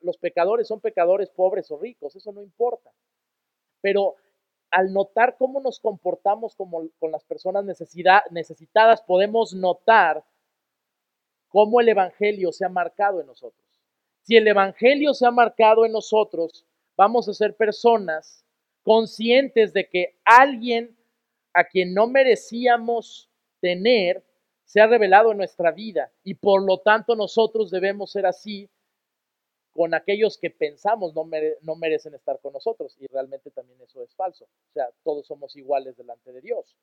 [0.00, 2.92] Los pecadores son pecadores pobres o ricos, eso no importa
[3.80, 4.16] pero
[4.70, 10.24] al notar cómo nos comportamos como, con las personas necesitadas, podemos notar
[11.58, 13.66] cómo el Evangelio se ha marcado en nosotros.
[14.22, 16.64] Si el Evangelio se ha marcado en nosotros,
[16.96, 18.44] vamos a ser personas
[18.84, 20.96] conscientes de que alguien
[21.52, 24.24] a quien no merecíamos tener
[24.66, 28.70] se ha revelado en nuestra vida y por lo tanto nosotros debemos ser así
[29.72, 31.28] con aquellos que pensamos no,
[31.62, 32.96] no merecen estar con nosotros.
[33.00, 34.44] Y realmente también eso es falso.
[34.44, 36.76] O sea, todos somos iguales delante de Dios.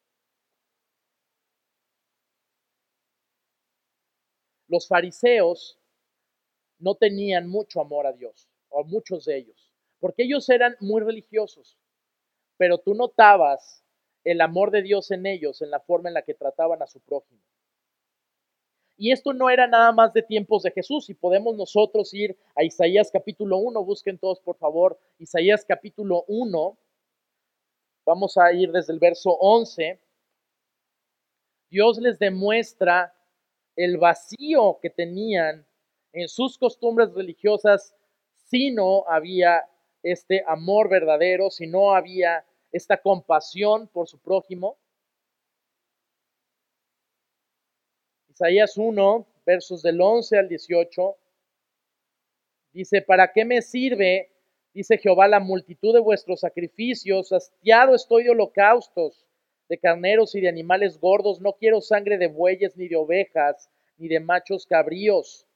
[4.67, 5.79] Los fariseos
[6.79, 11.77] no tenían mucho amor a Dios, o muchos de ellos, porque ellos eran muy religiosos,
[12.57, 13.83] pero tú notabas
[14.23, 16.99] el amor de Dios en ellos, en la forma en la que trataban a su
[16.99, 17.41] prójimo.
[18.97, 21.09] Y esto no era nada más de tiempos de Jesús.
[21.09, 26.77] Y podemos nosotros ir a Isaías capítulo 1, busquen todos por favor Isaías capítulo 1.
[28.05, 29.99] Vamos a ir desde el verso 11.
[31.69, 33.14] Dios les demuestra
[33.75, 35.65] el vacío que tenían
[36.13, 37.93] en sus costumbres religiosas
[38.33, 39.67] si no había
[40.01, 44.77] este amor verdadero, si no había esta compasión por su prójimo.
[48.29, 51.17] Isaías 1, versos del 11 al 18,
[52.73, 54.31] dice, ¿para qué me sirve,
[54.73, 57.31] dice Jehová, la multitud de vuestros sacrificios?
[57.31, 59.25] Hastiado estoy de holocaustos,
[59.69, 64.07] de carneros y de animales gordos, no quiero sangre de bueyes, ni de ovejas, ni
[64.07, 65.47] de machos cabríos.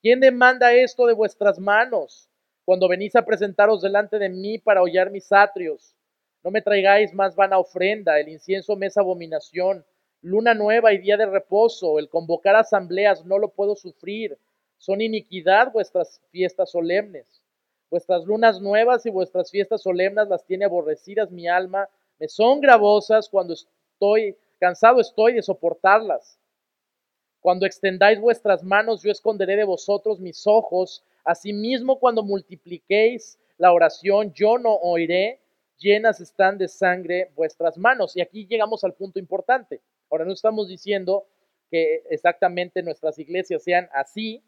[0.00, 2.28] ¿Quién demanda esto de vuestras manos
[2.64, 5.94] cuando venís a presentaros delante de mí para hollar mis atrios?
[6.44, 9.84] No me traigáis más vana ofrenda, el incienso me es abominación
[10.22, 14.38] luna nueva y día de reposo, el convocar asambleas no lo puedo sufrir.
[14.78, 17.42] Son iniquidad vuestras fiestas solemnes.
[17.90, 21.88] Vuestras lunas nuevas y vuestras fiestas solemnes las tiene aborrecidas mi alma.
[22.18, 26.38] Me son gravosas cuando, estoy, cansado estoy de soportarlas.
[27.40, 31.04] Cuando extendáis vuestras manos, yo esconderé de vosotros mis ojos.
[31.24, 35.40] Asimismo, cuando multipliquéis la oración, yo no oiré.
[35.78, 38.16] Llenas están de sangre vuestras manos.
[38.16, 39.80] Y aquí llegamos al punto importante.
[40.10, 41.26] Ahora no estamos diciendo
[41.70, 44.42] que exactamente nuestras iglesias sean así,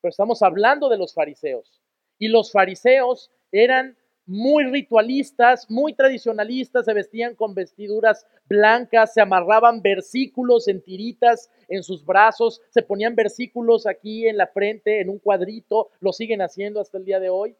[0.00, 1.82] pero estamos hablando de los fariseos.
[2.18, 3.96] Y los fariseos eran
[4.28, 11.82] muy ritualistas, muy tradicionalistas, se vestían con vestiduras blancas, se amarraban versículos en tiritas en
[11.82, 16.78] sus brazos, se ponían versículos aquí en la frente, en un cuadrito, lo siguen haciendo
[16.78, 17.56] hasta el día de hoy.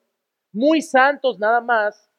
[0.52, 2.10] Muy santos nada más.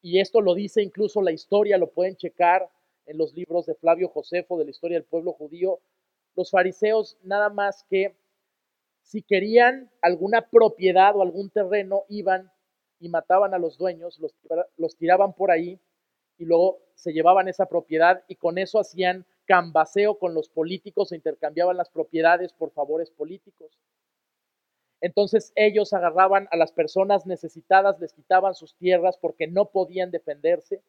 [0.00, 2.70] Y esto lo dice incluso la historia, lo pueden checar
[3.04, 5.80] en los libros de Flavio Josefo de la historia del pueblo judío.
[6.34, 8.16] Los fariseos nada más que
[9.02, 12.50] si querían alguna propiedad o algún terreno, iban
[13.00, 14.34] y mataban a los dueños, los,
[14.76, 15.80] los tiraban por ahí
[16.38, 21.16] y luego se llevaban esa propiedad y con eso hacían cambaseo con los políticos, se
[21.16, 23.78] intercambiaban las propiedades por favores políticos.
[25.00, 30.82] Entonces ellos agarraban a las personas necesitadas, les quitaban sus tierras porque no podían defenderse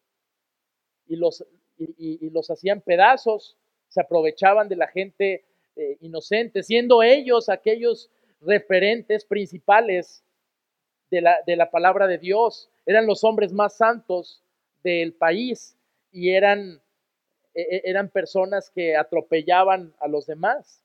[1.06, 1.44] y los,
[1.78, 3.56] y, los hacían pedazos,
[3.88, 5.44] se aprovechaban de la gente
[5.76, 10.24] eh, inocente, siendo ellos aquellos referentes principales
[11.10, 12.70] de la, de la palabra de Dios.
[12.86, 14.42] Eran los hombres más santos
[14.82, 15.76] del país
[16.12, 16.80] y eran,
[17.54, 20.82] e, e, eran personas que atropellaban a los demás.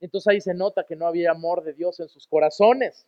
[0.00, 3.06] Entonces ahí se nota que no había amor de Dios en sus corazones.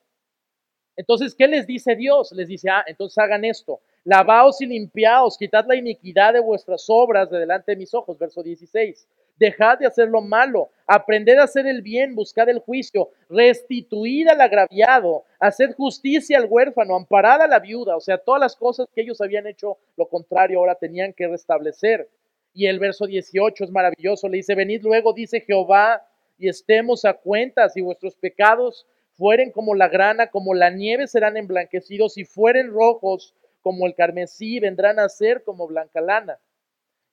[0.97, 2.31] Entonces, ¿qué les dice Dios?
[2.31, 3.81] Les dice, ah, entonces hagan esto.
[4.05, 8.17] Lavaos y limpiaos, quitad la iniquidad de vuestras obras de delante de mis ojos.
[8.17, 13.11] Verso 16 dejad de hacer lo malo, aprended a hacer el bien, buscad el juicio,
[13.29, 18.57] restituid al agraviado, haced justicia al huérfano, amparad a la viuda, o sea, todas las
[18.57, 22.09] cosas que ellos habían hecho lo contrario ahora tenían que restablecer.
[22.53, 26.07] Y el verso 18 es maravilloso, le dice, venid luego, dice Jehová,
[26.39, 31.37] y estemos a cuentas, y vuestros pecados fueren como la grana, como la nieve serán
[31.37, 36.39] emblanquecidos, y fueren rojos como el carmesí, vendrán a ser como blanca lana.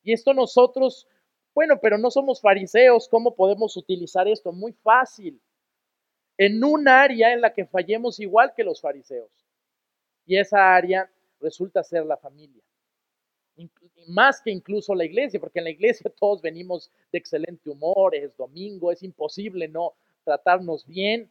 [0.03, 1.07] Y esto nosotros
[1.53, 4.51] bueno, pero no somos fariseos, ¿cómo podemos utilizar esto?
[4.51, 5.39] Muy fácil.
[6.37, 9.29] En un área en la que fallemos igual que los fariseos.
[10.25, 12.63] Y esa área resulta ser la familia.
[14.07, 18.35] Más que incluso la iglesia, porque en la iglesia todos venimos de excelente humor, es
[18.37, 21.29] domingo, es imposible no tratarnos bien,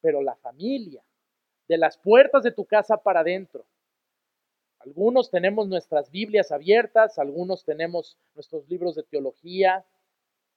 [0.00, 1.02] pero la familia,
[1.68, 3.64] de las puertas de tu casa para adentro,
[4.84, 9.84] algunos tenemos nuestras Biblias abiertas, algunos tenemos nuestros libros de teología,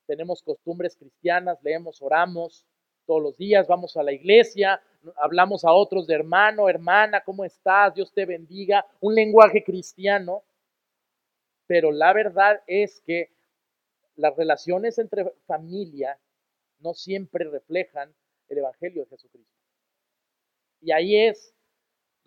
[0.06, 2.66] tenemos costumbres cristianas, leemos, oramos
[3.06, 4.82] todos los días, vamos a la iglesia,
[5.16, 7.94] hablamos a otros de hermano, hermana, ¿cómo estás?
[7.94, 10.44] Dios te bendiga, un lenguaje cristiano.
[11.66, 13.32] Pero la verdad es que
[14.16, 16.20] las relaciones entre familia
[16.80, 18.13] no siempre reflejan
[18.50, 19.56] el Evangelio de Jesucristo.
[20.82, 21.54] Y ahí es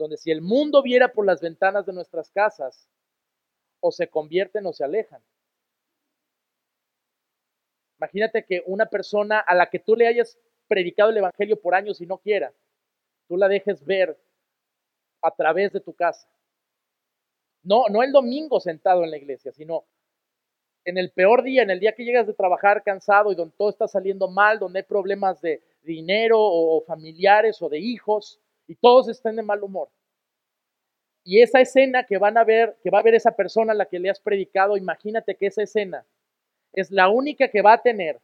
[0.00, 2.88] donde si el mundo viera por las ventanas de nuestras casas,
[3.80, 5.22] o se convierten o se alejan.
[7.98, 12.00] Imagínate que una persona a la que tú le hayas predicado el Evangelio por años
[12.00, 12.52] y no quiera,
[13.28, 14.18] tú la dejes ver
[15.22, 16.28] a través de tu casa.
[17.62, 19.84] No, no el domingo sentado en la iglesia, sino
[20.84, 23.68] en el peor día, en el día que llegas de trabajar cansado y donde todo
[23.68, 28.40] está saliendo mal, donde hay problemas de dinero o familiares o de hijos,
[28.70, 29.88] y todos están de mal humor.
[31.24, 33.86] Y esa escena que van a ver, que va a ver esa persona a la
[33.86, 36.06] que le has predicado, imagínate que esa escena
[36.72, 38.20] es la única que va a tener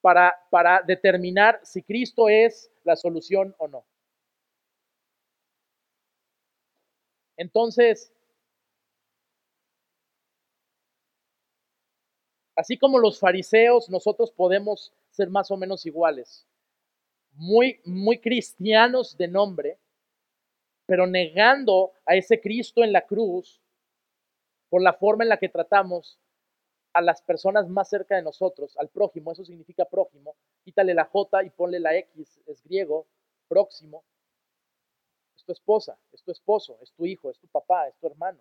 [0.00, 3.84] para, para determinar si Cristo es la solución o no.
[7.36, 8.10] Entonces,
[12.56, 16.48] así como los fariseos, nosotros podemos ser más o menos iguales
[17.38, 19.78] muy, muy cristianos de nombre,
[20.86, 23.62] pero negando a ese Cristo en la cruz
[24.68, 26.18] por la forma en la que tratamos
[26.92, 30.34] a las personas más cerca de nosotros, al prójimo, eso significa prójimo,
[30.64, 33.06] quítale la J y ponle la X, es griego,
[33.46, 34.02] próximo.
[35.36, 38.40] Es tu esposa, es tu esposo, es tu hijo, es tu papá, es tu hermano.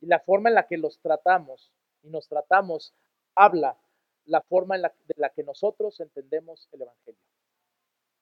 [0.00, 2.92] Y la forma en la que los tratamos y nos tratamos
[3.34, 3.78] habla
[4.26, 7.33] la forma en la, de la que nosotros entendemos el Evangelio.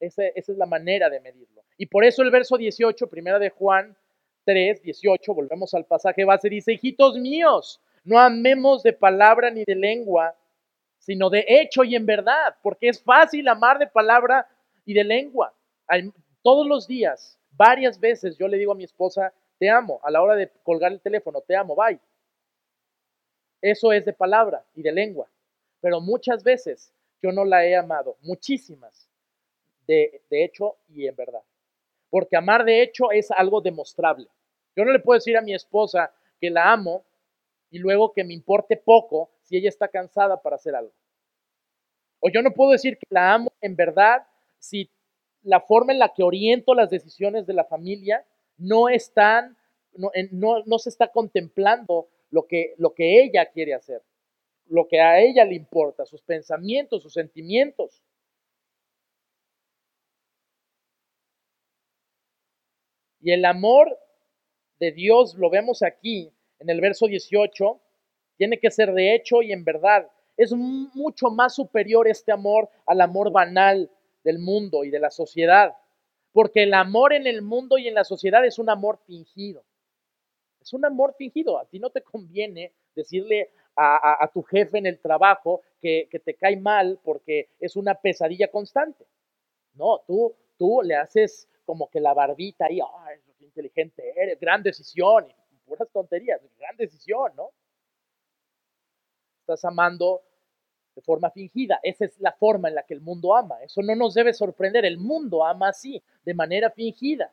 [0.02, 1.62] Esa, es la manera de medirlo.
[1.78, 3.96] Y por eso el verso 18, primera de Juan
[4.44, 9.76] 3, 18, volvemos al pasaje base, dice, hijitos míos, no amemos de palabra ni de
[9.76, 10.36] lengua,
[10.98, 14.48] sino de hecho y en verdad, porque es fácil amar de palabra
[14.84, 15.54] y de lengua.
[16.42, 20.20] Todos los días, varias veces yo le digo a mi esposa, te amo, a la
[20.20, 22.00] hora de colgar el teléfono, te amo, bye.
[23.60, 25.28] Eso es de palabra y de lengua.
[25.80, 26.92] Pero muchas veces
[27.22, 29.11] yo no la he amado, muchísimas,
[29.86, 31.42] de, de hecho y en verdad.
[32.10, 34.28] Porque amar de hecho es algo demostrable.
[34.76, 37.04] Yo no le puedo decir a mi esposa que la amo
[37.70, 40.92] y luego que me importe poco si ella está cansada para hacer algo.
[42.20, 44.26] O yo no puedo decir que la amo en verdad
[44.58, 44.88] si
[45.42, 48.24] la forma en la que oriento las decisiones de la familia
[48.58, 49.56] no están,
[49.94, 50.10] no,
[50.64, 54.02] no, se está contemplando lo que, lo que ella quiere hacer,
[54.66, 58.02] lo que a ella le importa, sus pensamientos, sus sentimientos.
[63.22, 63.98] Y el amor
[64.80, 67.80] de Dios, lo vemos aquí en el verso 18,
[68.36, 70.10] tiene que ser de hecho y en verdad.
[70.36, 73.88] Es mucho más superior este amor al amor banal
[74.24, 75.76] del mundo y de la sociedad.
[76.32, 79.64] Porque el amor en el mundo y en la sociedad es un amor fingido.
[80.60, 81.58] Es un amor fingido.
[81.58, 86.56] A ti no te conviene decirle a, tu jefe en el trabajo que, te cae
[86.56, 89.06] mal porque es una pesadilla constante.
[89.74, 95.26] No, tú, tú le haces como que la barbita ahí, ay, inteligente eres, gran decisión,
[95.50, 97.50] y puras tonterías, gran decisión, ¿no?
[99.40, 100.22] Estás amando
[100.94, 101.80] de forma fingida.
[101.82, 103.62] Esa es la forma en la que el mundo ama.
[103.62, 104.84] Eso no nos debe sorprender.
[104.84, 107.32] El mundo ama así, de manera fingida.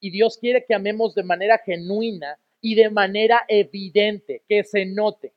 [0.00, 5.32] Y Dios quiere que amemos de manera genuina y de manera evidente, que se note.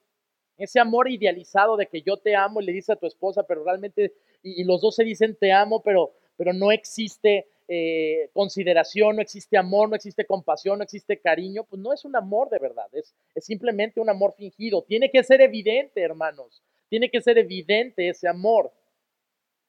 [0.57, 3.63] Ese amor idealizado de que yo te amo y le dice a tu esposa, pero
[3.63, 9.21] realmente, y, los dos se dicen te amo, pero, pero no existe eh, consideración, no
[9.21, 12.87] existe amor, no existe compasión, no existe cariño, pues no es un amor de verdad,
[12.93, 14.83] es, es simplemente un amor fingido.
[14.83, 18.71] Tiene que ser evidente, hermanos, tiene que ser evidente ese amor.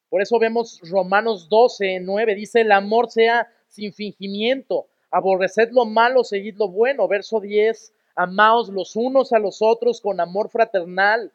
[0.09, 6.25] Por eso vemos Romanos 12, 9, dice, el amor sea sin fingimiento, aborreced lo malo,
[6.25, 7.09] seguid lo bueno.
[7.09, 11.33] Verso 10, amaos los unos a los otros con amor fraternal,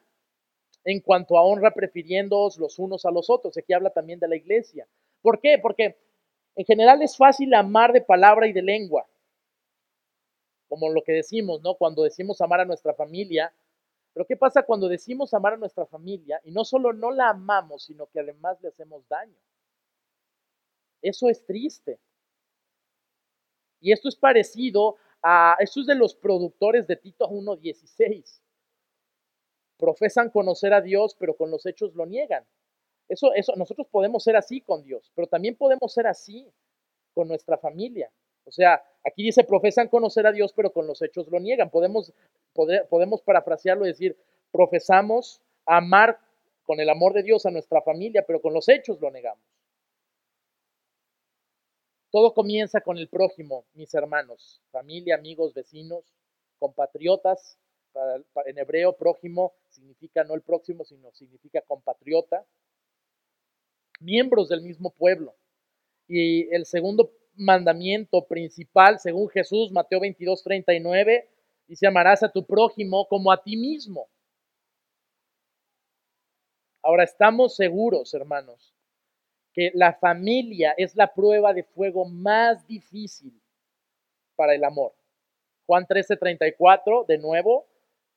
[0.83, 3.55] en cuanto a honra, prefiriéndoos los unos a los otros.
[3.57, 4.87] Aquí habla también de la iglesia.
[5.21, 5.59] ¿Por qué?
[5.61, 5.97] Porque
[6.55, 9.07] en general es fácil amar de palabra y de lengua,
[10.67, 11.75] como lo que decimos, ¿no?
[11.75, 13.53] Cuando decimos amar a nuestra familia.
[14.13, 17.85] Pero ¿qué pasa cuando decimos amar a nuestra familia y no solo no la amamos,
[17.85, 19.37] sino que además le hacemos daño?
[21.01, 21.99] Eso es triste.
[23.79, 28.41] Y esto es parecido a, esto es de los productores de Tito 1.16.
[29.77, 32.45] Profesan conocer a Dios, pero con los hechos lo niegan.
[33.07, 36.49] Eso, eso, nosotros podemos ser así con Dios, pero también podemos ser así
[37.13, 38.11] con nuestra familia.
[38.45, 41.69] O sea, aquí dice, profesan conocer a Dios, pero con los hechos lo niegan.
[41.69, 42.13] Podemos,
[42.89, 44.17] podemos parafrasearlo y decir,
[44.51, 46.19] profesamos amar
[46.63, 49.43] con el amor de Dios a nuestra familia, pero con los hechos lo negamos.
[52.11, 56.03] Todo comienza con el prójimo, mis hermanos, familia, amigos, vecinos,
[56.59, 57.57] compatriotas.
[58.45, 62.45] en hebreo, prójimo significa no el próximo, sino significa compatriota
[64.01, 65.35] miembros del mismo pueblo.
[66.07, 71.29] Y el segundo mandamiento principal, según Jesús, Mateo 22, 39,
[71.67, 74.09] dice, amarás a tu prójimo como a ti mismo.
[76.83, 78.73] Ahora estamos seguros, hermanos,
[79.53, 83.33] que la familia es la prueba de fuego más difícil
[84.35, 84.93] para el amor.
[85.65, 87.67] Juan 13, 34, de nuevo,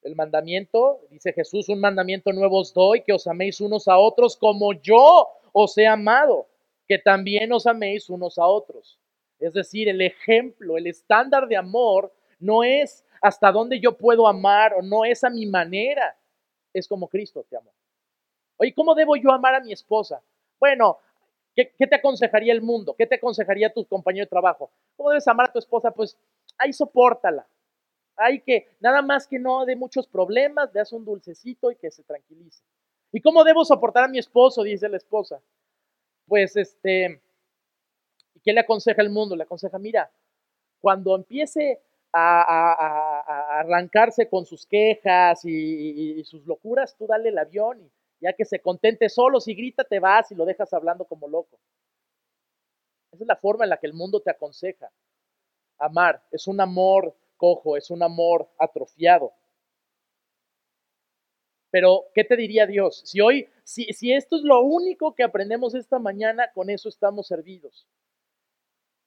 [0.03, 4.37] el mandamiento, dice Jesús, un mandamiento nuevo os doy, que os améis unos a otros
[4.37, 6.47] como yo os he amado,
[6.87, 8.99] que también os améis unos a otros.
[9.39, 14.75] Es decir, el ejemplo, el estándar de amor no es hasta dónde yo puedo amar
[14.75, 16.17] o no es a mi manera,
[16.73, 17.73] es como Cristo te amó.
[18.57, 20.23] Oye, ¿cómo debo yo amar a mi esposa?
[20.61, 20.99] Bueno,
[21.55, 22.95] ¿qué, te aconsejaría el mundo?
[22.97, 24.71] ¿Qué te aconsejaría tu compañero de trabajo?
[24.97, 25.91] ¿Cómo debes amar a tu esposa?
[25.91, 26.17] Pues
[26.59, 27.47] ahí soportala.
[28.17, 31.91] Hay que, nada más que no de muchos problemas, le das un dulcecito y que
[31.91, 32.63] se tranquilice.
[33.13, 34.63] ¿Y cómo debo soportar a mi esposo?
[34.63, 35.41] Dice la esposa.
[36.27, 37.21] Pues este,
[38.35, 39.37] ¿y qué le aconseja el mundo?
[39.37, 40.11] Le aconseja, mira,
[40.81, 41.81] cuando empiece
[42.13, 47.91] a, arrancarse con sus quejas y, sus locuras, tú dale el avión y
[48.25, 51.61] ya que se contente solo, si grita te vas y lo dejas hablando como loco.
[53.13, 54.91] Esa es la forma en la que el mundo te aconseja.
[55.77, 59.35] Amar es un amor cojo, es un amor atrofiado.
[61.71, 63.03] Pero, ¿qué te diría Dios?
[63.05, 67.27] Si hoy, si, si esto es lo único que aprendemos esta mañana, con eso estamos
[67.27, 67.87] servidos.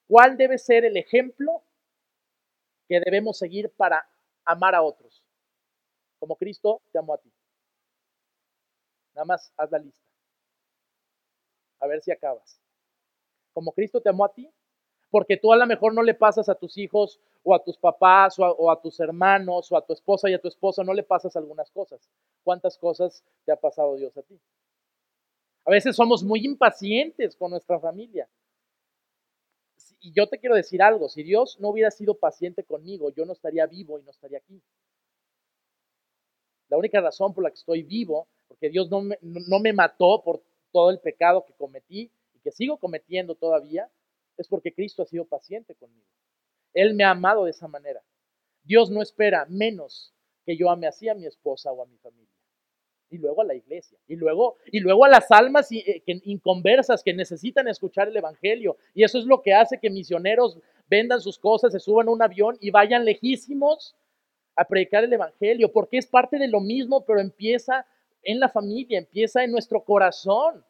[0.07, 1.63] ¿Cuál debe ser el ejemplo
[2.87, 4.07] que debemos seguir para
[4.45, 5.23] amar a otros?
[6.19, 7.31] Como Cristo te amó a ti.
[9.17, 10.07] Nada más haz la lista.
[11.79, 12.61] A ver si acabas.
[13.51, 14.47] Como Cristo te amó a ti.
[15.09, 18.37] Porque tú a lo mejor no le pasas a tus hijos o a tus papás
[18.37, 21.35] o a, tus hermanos o a tu esposa y a tu esposa, no le pasas
[21.35, 22.07] algunas cosas.
[22.43, 24.39] ¿Cuántas cosas te ha pasado Dios a ti?
[25.65, 28.29] A veces somos muy impacientes con nuestra familia.
[29.99, 33.33] Y yo te quiero decir algo, si Dios no hubiera sido paciente conmigo, yo no
[33.33, 34.61] estaría vivo y no estaría aquí.
[36.69, 40.21] La única razón por la que estoy vivo, porque Dios no me, no me mató
[40.23, 40.41] por
[40.71, 43.89] todo el pecado que cometí y que sigo cometiendo todavía,
[44.37, 46.07] es porque Cristo ha sido paciente conmigo.
[46.73, 48.03] Él me ha amado de esa manera.
[48.63, 50.13] Dios no espera menos
[50.45, 52.31] que yo ame así a mi esposa o a mi familia.
[53.09, 53.97] Y luego a la iglesia.
[54.07, 58.77] Y luego, y luego a las almas eh, inconversas que necesitan escuchar el Evangelio.
[58.93, 62.21] Y eso es lo que hace que misioneros vendan sus cosas, se suban a un
[62.21, 63.95] avión y vayan lejísimos
[64.55, 65.71] a predicar el Evangelio.
[65.71, 67.85] Porque es parte de lo mismo, pero empieza
[68.23, 70.65] en la familia, empieza en nuestro corazón.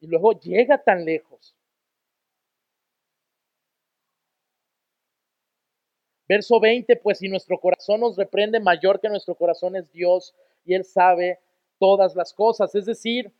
[0.00, 1.56] Y luego llega tan lejos.
[6.28, 10.34] Verso 20, pues si nuestro corazón nos reprende, mayor que nuestro corazón es Dios
[10.64, 11.38] y Él sabe
[11.78, 12.74] todas las cosas.
[12.74, 13.32] Es decir,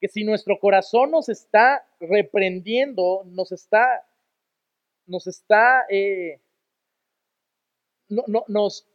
[0.00, 4.04] que si nuestro corazón nos está reprendiendo, nos está,
[5.06, 6.40] nos está, eh,
[8.08, 8.88] no, no, nos,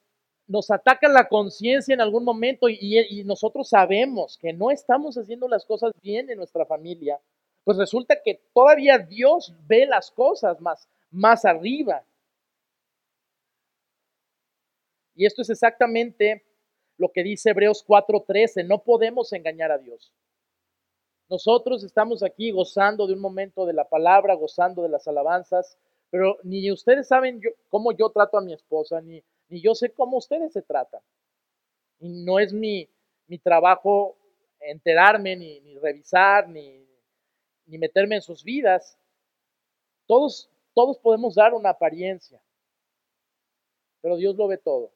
[0.48, 5.66] nos ataca la conciencia en algún momento y, nosotros sabemos que no estamos haciendo las
[5.66, 7.20] cosas bien en nuestra familia,
[7.64, 12.04] pues resulta que todavía Dios ve las cosas más, más arriba.
[15.16, 16.45] Y esto es exactamente
[16.98, 20.14] lo que dice Hebreos 4:13, no podemos engañar a Dios.
[21.30, 25.78] Nosotros estamos aquí gozando de un momento de la palabra, gozando de las alabanzas,
[26.10, 30.18] pero ni ustedes saben cómo yo trato a mi esposa, ni, ni yo sé cómo
[30.18, 31.02] ustedes se tratan.
[32.00, 32.89] Y no es mi,
[33.28, 34.18] mi trabajo
[34.60, 36.86] enterarme, ni, ni revisar, ni,
[37.66, 38.98] ni meterme en sus vidas.
[40.06, 42.41] Todos, todos podemos dar una apariencia,
[44.02, 44.91] pero Dios lo ve todo.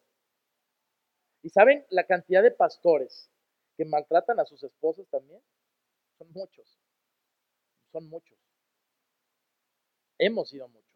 [1.43, 3.29] ¿Y saben la cantidad de pastores
[3.75, 5.41] que maltratan a sus esposas también?
[6.17, 6.77] Son muchos.
[7.91, 8.37] Son muchos.
[10.19, 10.90] Hemos sido muchos.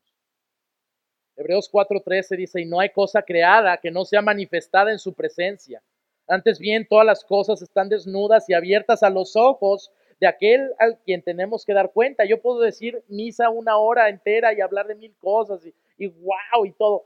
[1.36, 5.82] Hebreos 4:13 dice, y no hay cosa creada que no sea manifestada en su presencia.
[6.28, 10.98] Antes bien, todas las cosas están desnudas y abiertas a los ojos de aquel al
[11.00, 12.26] quien tenemos que dar cuenta.
[12.26, 15.62] Yo puedo decir misa una hora entera y hablar de mil cosas
[15.98, 17.06] y, wow y todo.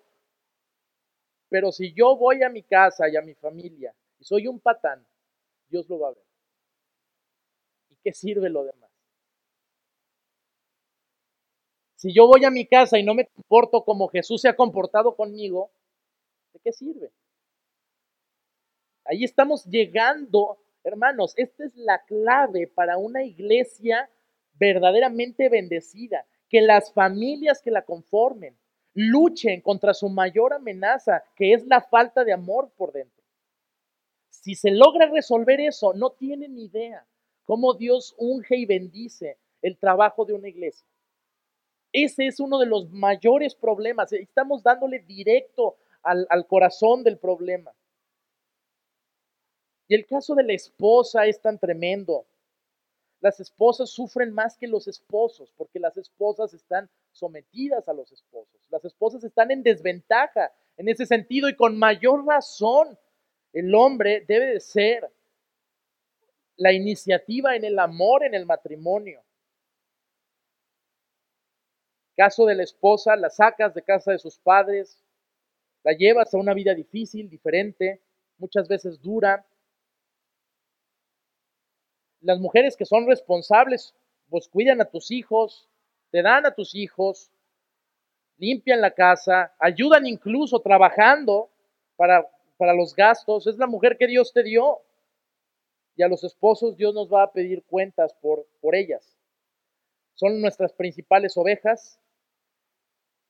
[1.50, 5.06] Pero si yo voy a mi casa y a mi familia y soy un patán,
[5.68, 6.24] Dios lo va a ver.
[7.90, 8.89] ¿Y qué sirve lo demás?
[12.00, 15.18] Si yo voy a mi casa y no me comporto como Jesús se ha comportado
[15.18, 15.70] conmigo,
[16.54, 17.12] ¿de qué sirve?
[19.04, 24.10] Ahí estamos llegando, hermanos, esta es la clave para una iglesia
[24.54, 28.58] verdaderamente bendecida, que las familias que la conformen,
[28.94, 33.26] luchen contra su mayor amenaza, que es la falta de amor por dentro.
[34.30, 37.06] Si se logra resolver eso, no tienen idea
[37.44, 40.88] cómo Dios unge y bendice el trabajo de una iglesia.
[41.92, 44.14] Ese es uno de los mayores problemas.
[44.14, 47.74] Estamos dándole directo al, corazón del problema.
[49.88, 52.26] Y el caso de la esposa es tan tremendo.
[53.22, 58.62] Las esposas sufren más que los esposos, porque las esposas están sometidas a los esposos.
[58.70, 62.98] Las esposas están en desventaja en ese sentido y con mayor razón
[63.52, 65.12] el hombre debe de ser
[66.56, 69.22] la iniciativa en el amor, en el matrimonio.
[72.20, 75.02] Caso de la esposa, la sacas de casa de sus padres,
[75.86, 78.02] la llevas a una vida difícil, diferente,
[78.38, 79.46] muchas veces dura,
[82.20, 83.96] las mujeres que son responsables,
[84.30, 85.70] pues cuidan a tus hijos,
[86.12, 87.32] te dan a tus hijos,
[88.36, 91.50] limpian la casa, ayudan incluso trabajando
[91.96, 93.48] para, para los gastos.
[93.48, 94.82] Es la mujer que Dios te dio.
[95.96, 99.18] Y a los esposos Dios nos va a pedir cuentas por, por ellas.
[100.16, 101.98] Son nuestras principales ovejas.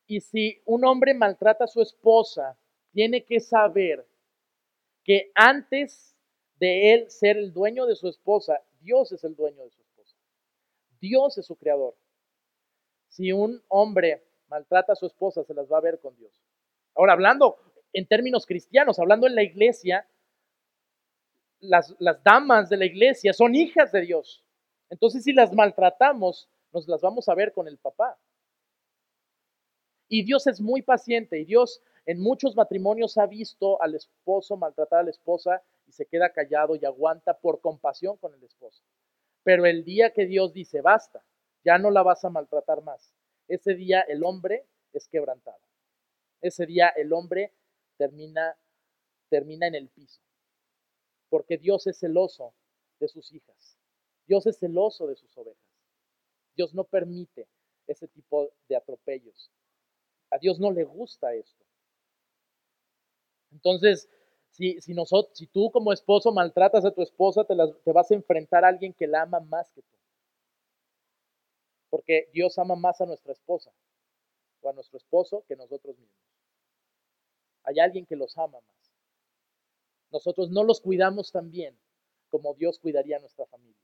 [0.09, 2.57] Y si un hombre maltrata a su esposa,
[2.91, 4.07] tiene que saber
[5.03, 6.17] que antes
[6.55, 10.17] de él ser el dueño de su esposa, Dios es el dueño de su esposa.
[10.99, 11.95] Dios es su creador.
[13.07, 16.41] Si un hombre maltrata a su esposa, se las va a ver con Dios.
[16.95, 17.57] Ahora, hablando
[17.93, 20.09] en términos cristianos, hablando en la iglesia,
[21.59, 24.43] las, damas de la iglesia son hijas de Dios.
[24.89, 28.17] Entonces, si las maltratamos, nos las vamos a ver con el papá.
[30.09, 35.01] Y Dios es muy paciente y Dios en muchos matrimonios ha visto al esposo maltratar
[35.01, 38.83] a la esposa y se queda callado y aguanta por compasión con el esposo.
[39.43, 41.23] Pero el día que Dios dice, basta,
[41.63, 43.13] ya no la vas a maltratar más,
[43.47, 45.59] ese día el hombre es quebrantado.
[46.41, 47.53] Ese día el hombre
[47.97, 48.57] termina,
[49.29, 50.21] termina en el piso.
[51.29, 52.53] Porque Dios es celoso
[52.99, 53.77] de sus hijas.
[54.25, 55.61] Dios es celoso de sus ovejas.
[56.55, 57.47] Dios no permite
[57.87, 59.51] ese tipo de atropellos.
[60.31, 61.65] A Dios no le gusta esto.
[63.51, 64.09] Entonces,
[64.51, 64.93] si, si,
[65.33, 68.93] si tú como esposo maltratas a tu esposa, te, te vas a enfrentar a alguien
[68.93, 69.97] que la ama más que tú.
[71.89, 73.71] Porque Dios ama más a nuestra esposa
[74.61, 76.29] o a nuestro esposo que nosotros mismos.
[77.63, 78.93] Hay alguien que los ama más.
[80.11, 81.77] Nosotros no los cuidamos tan bien
[82.29, 83.81] como Dios cuidaría a nuestra familia.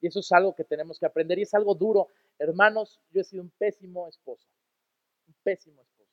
[0.00, 2.08] Y eso es algo que tenemos que aprender y es algo duro.
[2.38, 4.46] Hermanos, yo he sido un pésimo esposo,
[5.48, 6.12] pésimo esposo,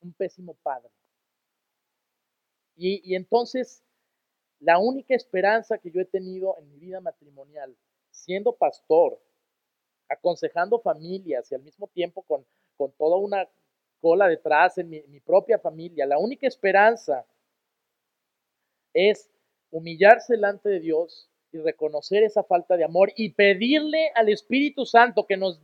[0.00, 0.90] un pésimo padre.
[2.76, 3.84] Y, y entonces,
[4.58, 7.76] la única esperanza que yo he tenido en mi vida matrimonial,
[8.10, 9.20] siendo pastor,
[10.08, 12.46] aconsejando familias y al mismo tiempo con,
[12.78, 13.46] con toda una
[14.00, 16.06] cola detrás en mi, mi propia familia.
[16.06, 17.26] La única esperanza
[18.94, 19.30] es
[19.70, 25.26] humillarse delante de Dios y reconocer esa falta de amor y pedirle al Espíritu Santo
[25.26, 25.60] que nos,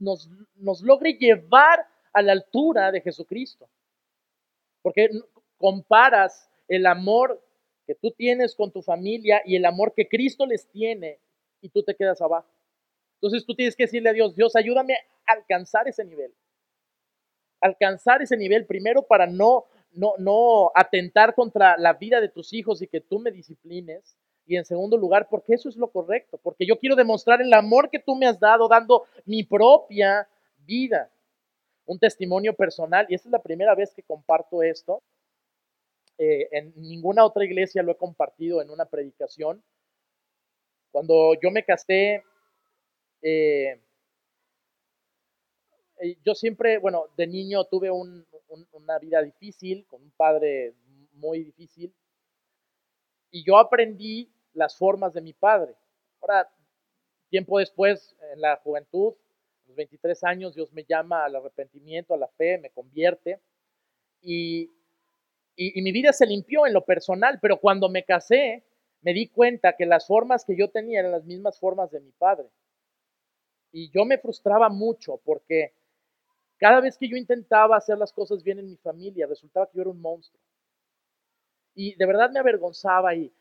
[0.00, 1.86] nos, nos logre llevar
[2.18, 3.68] a la altura de Jesucristo.
[4.82, 5.08] Porque
[5.56, 7.42] comparas el amor
[7.86, 11.18] que tú tienes con tu familia y el amor que Cristo les tiene
[11.60, 12.48] y tú te quedas abajo.
[13.14, 16.32] Entonces tú tienes que decirle a Dios, Dios, ayúdame a alcanzar ese nivel.
[17.60, 22.82] Alcanzar ese nivel primero para no, no, no atentar contra la vida de tus hijos
[22.82, 24.16] y que tú me disciplines.
[24.46, 27.90] Y en segundo lugar, porque eso es lo correcto, porque yo quiero demostrar el amor
[27.90, 30.28] que tú me has dado dando mi propia
[30.64, 31.10] vida.
[31.88, 35.02] Un testimonio personal, y esta es la primera vez que comparto esto.
[36.18, 39.64] Eh, en ninguna otra iglesia lo he compartido en una predicación.
[40.92, 42.22] Cuando yo me casé,
[43.22, 43.80] eh,
[46.00, 50.74] eh, yo siempre, bueno, de niño tuve una vida difícil, con un padre
[51.14, 51.94] muy difícil,
[53.30, 55.74] y yo aprendí las formas de mi padre.
[56.20, 56.50] Ahora,
[57.30, 59.14] tiempo después, en la juventud,
[59.68, 63.40] los 23 años, Dios me llama al arrepentimiento, a la fe, me convierte,
[64.20, 64.70] y,
[65.56, 68.64] y mi vida se limpió en lo personal, pero cuando me casé,
[69.02, 72.10] me di cuenta que las formas que yo tenía eran las mismas formas de mi
[72.12, 72.48] padre.
[73.70, 75.74] Y yo me frustraba mucho porque
[76.58, 79.82] cada vez que yo intentaba hacer las cosas bien en mi familia, resultaba que yo
[79.82, 80.40] era un monstruo.
[81.74, 83.32] Y de verdad me avergonzaba y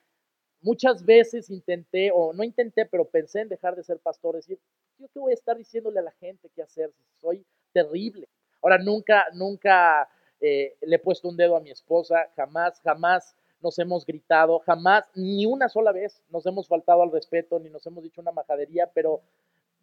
[0.61, 4.59] muchas veces intenté, o no intenté, pero pensé en dejar de ser pastor, decir,
[5.06, 6.91] qué voy a estar diciéndole a la gente qué hacer,
[7.22, 8.28] soy terrible.
[8.62, 10.10] Ahora, nunca, nunca
[10.41, 15.06] eh, le he puesto un dedo a mi esposa, jamás, jamás nos hemos gritado, jamás,
[15.16, 18.89] ni una sola vez nos hemos faltado al respeto, ni nos hemos dicho una majadería,
[18.93, 19.22] pero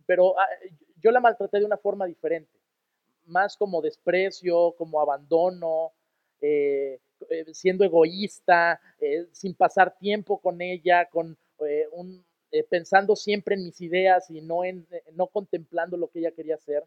[0.06, 0.46] pero ah,
[1.00, 2.58] yo la maltraté de una forma diferente,
[3.26, 5.92] más como desprecio, como abandono,
[6.42, 7.00] eh,
[7.30, 8.78] eh, siendo egoísta,
[9.32, 11.38] sin pasar tiempo con ella, con
[11.92, 12.22] un,
[12.62, 16.84] pensando siempre en mis ideas y no, en, no contemplando lo que ella quería hacer.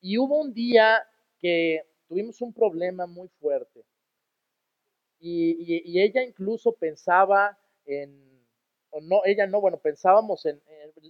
[0.00, 1.02] Y hubo un día
[1.38, 3.84] que tuvimos un problema muy fuerte.
[5.20, 8.32] y ella incluso pensaba en
[9.00, 10.60] no, ella no, bueno, pensábamos en,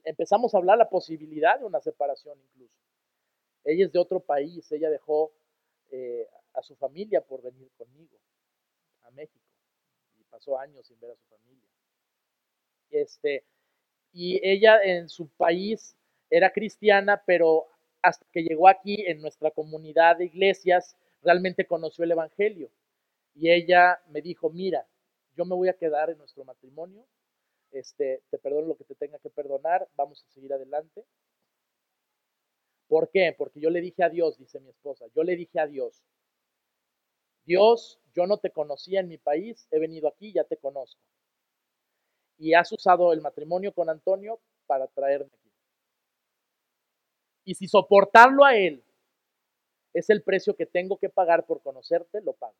[0.04, 2.74] empezamos a hablar la posibilidad de una separación incluso.
[3.64, 5.32] Ella es de otro país, ella dejó
[5.90, 8.16] eh, a su familia por venir conmigo
[9.02, 9.44] a México
[10.16, 11.68] y pasó años sin ver a su familia.
[12.92, 13.44] Este,
[14.12, 15.96] y ella en su país
[16.30, 17.66] era cristiana, pero
[18.02, 22.70] hasta que llegó aquí en nuestra comunidad de iglesias, realmente conoció el Evangelio.
[23.34, 24.86] Y ella me dijo, mira,
[25.36, 27.04] yo me voy a quedar en nuestro matrimonio
[27.72, 31.04] este, te perdono lo que te tenga que perdonar, vamos a seguir adelante.
[32.86, 33.34] ¿Por qué?
[33.36, 36.02] Porque yo le dije a Dios, dice mi esposa, yo le dije a Dios,
[37.44, 41.00] Dios, yo no te conocía en mi país, he venido aquí, ya te conozco.
[42.42, 45.50] Y has usado el matrimonio con Antonio para traerme aquí.
[47.44, 48.82] Y si soportarlo a él
[49.94, 52.56] es el precio que tengo que pagar por conocerte, lo pago.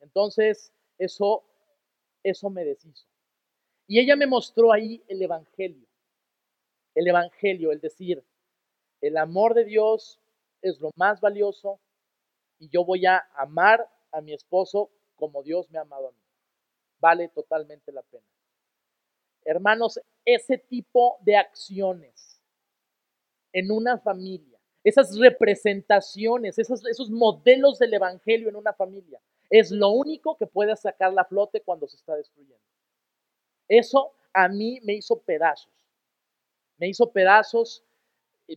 [0.00, 1.44] Entonces, eso
[2.24, 3.06] eso me deshizo.
[3.86, 5.86] Y ella me mostró ahí el Evangelio.
[6.94, 8.24] El Evangelio, el decir,
[9.00, 10.18] el amor de Dios
[10.62, 11.78] es lo más valioso
[12.58, 16.23] y yo voy a amar a mi esposo como Dios me ha amado a mí.
[17.04, 18.24] Vale totalmente la pena.
[19.44, 22.40] Hermanos, ese tipo de acciones
[23.52, 29.90] en una familia, esas representaciones, esos, esos modelos del Evangelio en una familia, es lo
[29.90, 32.64] único que puede sacar la flote cuando se está destruyendo.
[33.68, 35.74] Eso a mí me hizo pedazos.
[36.78, 37.84] Me hizo pedazos.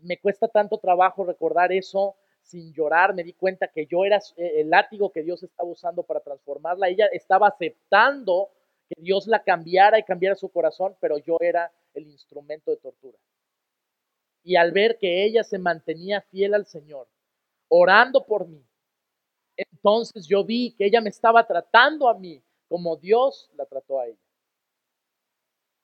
[0.03, 2.15] Me cuesta tanto trabajo recordar eso
[2.47, 3.13] sin llorar.
[3.13, 6.87] Me di cuenta que yo era el látigo que Dios estaba usando para transformarla.
[6.87, 8.49] Ella estaba aceptando
[8.87, 13.17] que Dios la cambiara y cambiara su corazón, pero yo era el instrumento de tortura.
[14.43, 17.07] Y al ver que ella se mantenía fiel al Señor,
[17.67, 18.65] orando por mí,
[19.57, 24.07] entonces yo vi que ella me estaba tratando a mí como Dios la trató a
[24.07, 24.17] ella.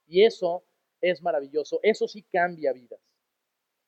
[0.07, 0.63] Y eso
[1.01, 3.01] es maravilloso, eso sí cambia vidas.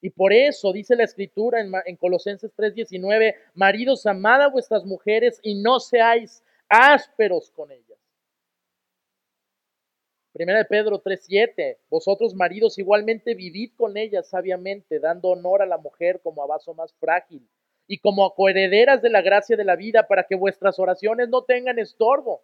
[0.02, 5.40] Y por eso dice la escritura en, en Colosenses 3:19, maridos, amad a vuestras mujeres
[5.42, 7.98] y no seáis ásperos con ellas.
[10.36, 15.78] Primera de Pedro 3:7, vosotros maridos igualmente vivid con ellas sabiamente, dando honor a la
[15.78, 17.48] mujer como a vaso más frágil
[17.88, 21.80] y como coherederas de la gracia de la vida para que vuestras oraciones no tengan
[21.80, 22.44] estorbo.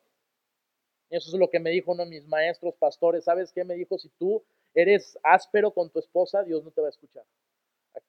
[1.10, 3.26] Eso es lo que me dijo uno de mis maestros pastores.
[3.26, 3.98] ¿Sabes qué me dijo?
[3.98, 4.42] Si tú
[4.74, 7.24] eres áspero con tu esposa, Dios no te va a escuchar.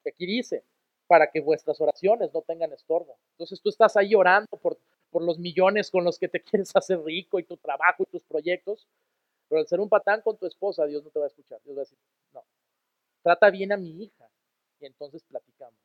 [0.07, 0.65] Aquí dice,
[1.07, 3.19] para que vuestras oraciones no tengan estorbo.
[3.33, 4.79] Entonces tú estás ahí orando por,
[5.11, 8.23] por los millones con los que te quieres hacer rico y tu trabajo y tus
[8.25, 8.87] proyectos,
[9.49, 11.61] pero al ser un patán con tu esposa, Dios no te va a escuchar.
[11.65, 11.99] Dios va a decir,
[12.33, 12.43] no,
[13.23, 14.29] trata bien a mi hija
[14.81, 15.79] y entonces platicamos.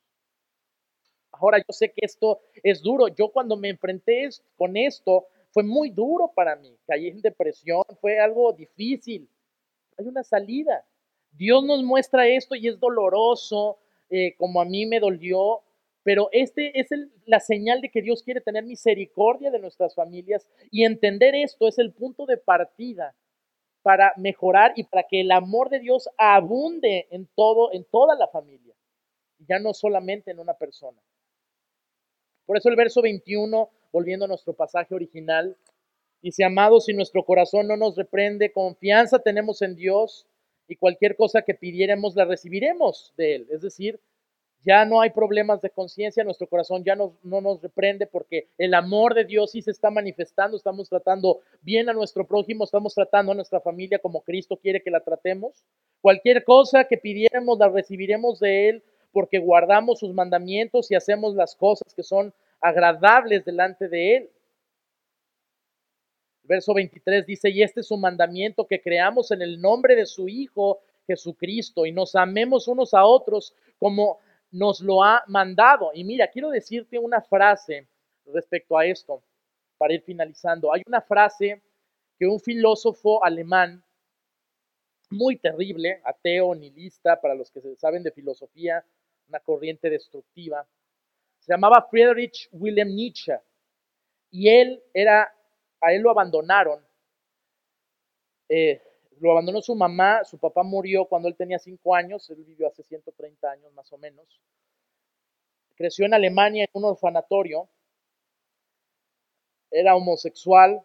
[1.31, 3.09] Ahora yo sé que esto es duro.
[3.09, 6.77] Yo cuando me enfrenté con esto fue muy duro para mí.
[6.85, 9.29] Caí en depresión, fue algo difícil.
[9.97, 10.85] Hay una salida.
[11.31, 13.79] Dios nos muestra esto y es doloroso,
[14.09, 15.61] eh, como a mí me dolió,
[16.03, 16.87] pero este es
[17.25, 21.77] la señal de que Dios quiere tener misericordia de nuestras familias y entender esto es
[21.79, 23.13] el punto de partida
[23.81, 28.27] para mejorar y para que el amor de Dios abunde en todo, en toda la
[28.27, 28.73] familia,
[29.39, 31.01] ya no solamente en una persona.
[32.45, 35.57] Por eso el verso 21, volviendo a nuestro pasaje original,
[36.21, 40.27] dice, amados, si nuestro corazón no nos reprende, confianza tenemos en Dios
[40.67, 43.47] y cualquier cosa que pidiéramos la recibiremos de Él.
[43.49, 43.99] Es decir,
[44.63, 48.73] ya no hay problemas de conciencia, nuestro corazón ya no, no, nos reprende porque el
[48.73, 53.31] amor de Dios sí se está manifestando, estamos tratando bien a nuestro prójimo, estamos tratando
[53.31, 55.63] a nuestra familia como Cristo quiere que la tratemos.
[56.01, 61.55] Cualquier cosa que pidiéramos la recibiremos de Él porque guardamos sus mandamientos y hacemos las
[61.55, 64.29] cosas que son agradables delante de Él.
[66.47, 70.27] Verso 23 dice, y este es su mandamiento, que creamos en el nombre de su
[70.27, 74.19] Hijo Jesucristo y nos amemos unos a otros como
[74.51, 75.91] nos lo ha mandado.
[75.93, 77.87] Y mira, quiero decirte una frase
[78.25, 79.23] respecto a esto,
[79.77, 80.73] para ir finalizando.
[80.73, 81.61] Hay una frase
[82.17, 83.83] que un filósofo alemán
[85.09, 88.83] muy terrible, ateo, nihilista, para los que saben de filosofía,
[89.29, 90.67] una corriente destructiva,
[91.39, 93.39] se llamaba Friedrich Wilhelm Nietzsche.
[94.29, 95.33] Y él era,
[95.87, 96.85] a él lo abandonaron.
[98.49, 98.81] Eh,
[99.19, 102.83] lo abandonó su mamá, su papá murió cuando él tenía cinco años, él vivió hace
[102.83, 104.41] 130 años más o menos.
[105.75, 107.69] Creció en Alemania en un orfanatorio,
[109.71, 110.83] era homosexual,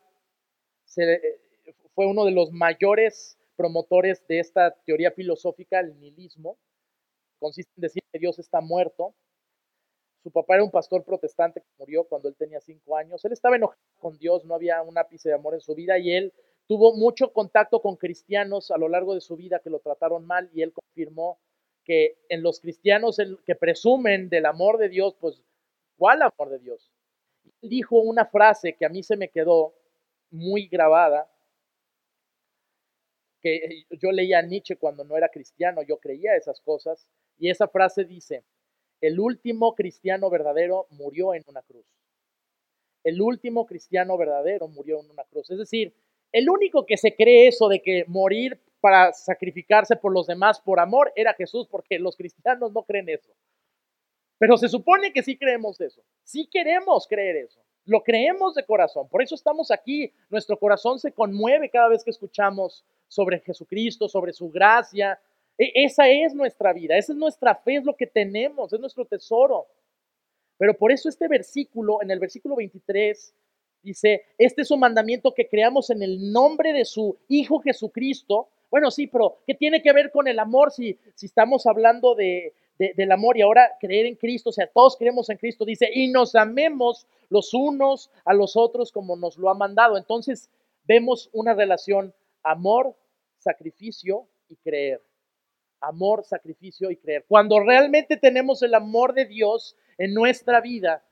[1.95, 6.59] fue uno de los mayores promotores de esta teoría filosófica, el nihilismo.
[7.41, 9.15] Consiste en decir que Dios está muerto.
[10.23, 13.25] Su papá era un pastor protestante que murió cuando él tenía cinco años.
[13.25, 16.13] Él estaba enojado con Dios, no había un ápice de amor en su vida y
[16.13, 16.33] él
[16.69, 20.49] tuvo mucho contacto con cristianos a lo largo de su vida que lo trataron mal
[20.53, 21.39] y él confirmó
[21.85, 25.43] que en los cristianos que presumen del amor de Dios, pues,
[25.97, 26.93] ¿cuál amor de Dios?
[27.61, 29.75] Él dijo una frase que a mí se me quedó
[30.31, 31.29] muy grabada,
[33.41, 37.09] que yo leía a Nietzsche cuando no era cristiano, yo creía esas cosas,
[37.39, 38.45] y esa frase dice,
[39.03, 41.85] el último cristiano verdadero murió en una cruz.
[43.05, 45.51] El último cristiano verdadero murió en una cruz.
[45.51, 45.93] Es decir,
[46.31, 50.79] el único que se cree eso de que morir para sacrificarse por los demás por
[50.79, 53.33] amor era Jesús, porque los cristianos no creen eso.
[54.39, 56.03] Pero se supone que sí creemos eso.
[56.23, 57.61] Sí queremos creer eso.
[57.85, 59.09] Lo creemos de corazón.
[59.09, 60.13] Por eso estamos aquí.
[60.31, 65.21] Nuestro corazón se conmueve cada vez que escuchamos sobre Jesucristo, sobre su gracia.
[65.63, 69.05] E, esa es nuestra vida, esa es nuestra fe, es lo que tenemos, es nuestro
[69.05, 69.67] tesoro.
[70.59, 73.35] Pero por eso este versículo, en el versículo 23,
[73.83, 78.49] Dice, este es un mandamiento que creamos en el nombre de su Hijo Jesucristo.
[78.71, 83.11] Bueno, sí, pero ¿qué tiene que ver con el amor si, estamos hablando de, del
[83.11, 84.51] amor y ahora creer en Cristo?
[84.51, 85.65] O sea, todos creemos en Cristo.
[85.65, 89.99] Dice, y nos amemos los unos a los otros como nos lo ha mandado.
[89.99, 90.49] Entonces,
[90.85, 92.95] vemos una relación amor,
[93.39, 95.03] sacrificio y creer.
[95.83, 97.25] Amor, sacrificio y creer.
[97.29, 101.05] Cuando realmente tenemos el amor de Dios en nuestra vida,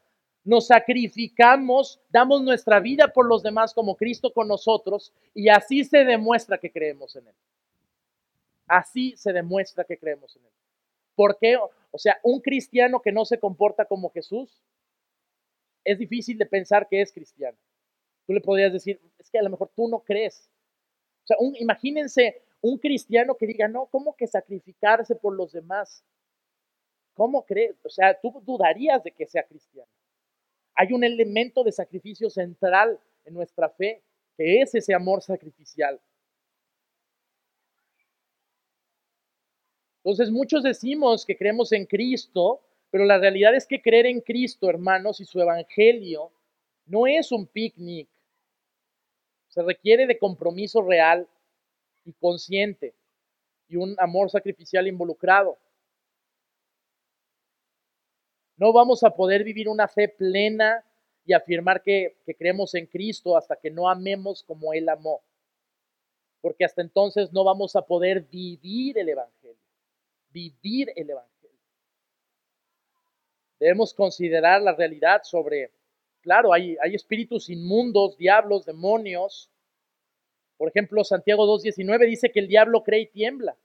[0.44, 6.04] nos sacrificamos, damos nuestra vida por los demás como Cristo con nosotros y así se
[6.04, 7.34] demuestra que creemos en Él.
[8.66, 10.52] Así se demuestra que creemos en Él.
[11.14, 11.56] ¿Por qué?
[11.56, 14.62] O sea, un cristiano que no se comporta como Jesús,
[15.84, 17.58] es difícil de pensar que es cristiano.
[18.26, 20.48] Tú le podrías decir, es que a lo mejor tú no crees.
[21.24, 26.04] O sea, imagínense un cristiano que diga, no, ¿cómo que sacrificarse por los demás?
[27.14, 27.74] ¿Cómo crees?
[27.84, 29.90] O sea, tú dudarías de que sea cristiano.
[30.74, 34.02] Hay un elemento de sacrificio central en nuestra fe,
[34.36, 36.00] que es ese amor sacrificial.
[40.02, 44.68] Entonces muchos decimos que creemos en Cristo, pero la realidad es que creer en Cristo,
[44.68, 46.32] hermanos, y su evangelio
[46.86, 48.08] no es un picnic.
[49.48, 51.28] Se requiere de compromiso real
[52.04, 52.94] y consciente
[53.68, 55.56] y un amor sacrificial involucrado.
[58.56, 60.84] No vamos a poder vivir una fe plena
[61.24, 65.22] y afirmar que, que, creemos en Cristo hasta que no amemos como Él amó.
[66.40, 69.56] Porque hasta entonces no vamos a poder vivir el Evangelio.
[70.30, 71.30] Vivir el Evangelio.
[73.60, 75.70] Debemos considerar la realidad sobre,
[76.22, 79.50] claro, hay, hay espíritus inmundos, diablos, demonios,
[80.60, 83.56] por ejemplo, Santiago 2.19 dice que el diablo cree y tiembla,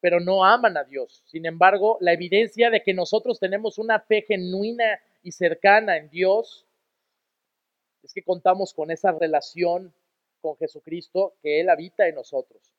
[0.00, 1.22] pero no aman a Dios.
[1.24, 6.66] Sin embargo, la evidencia de que nosotros tenemos una fe genuina y cercana en Dios
[8.02, 9.94] es que contamos con esa relación
[10.40, 12.74] con Jesucristo que Él habita en nosotros.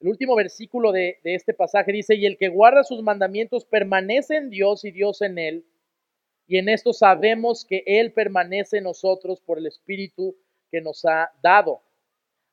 [0.00, 4.50] El último versículo de, este pasaje dice, y el que guarda sus mandamientos permanece en
[4.50, 5.64] Dios y Dios en Él.
[6.48, 10.36] Y en esto sabemos que Él permanece en nosotros por el Espíritu
[10.70, 11.82] que nos ha dado.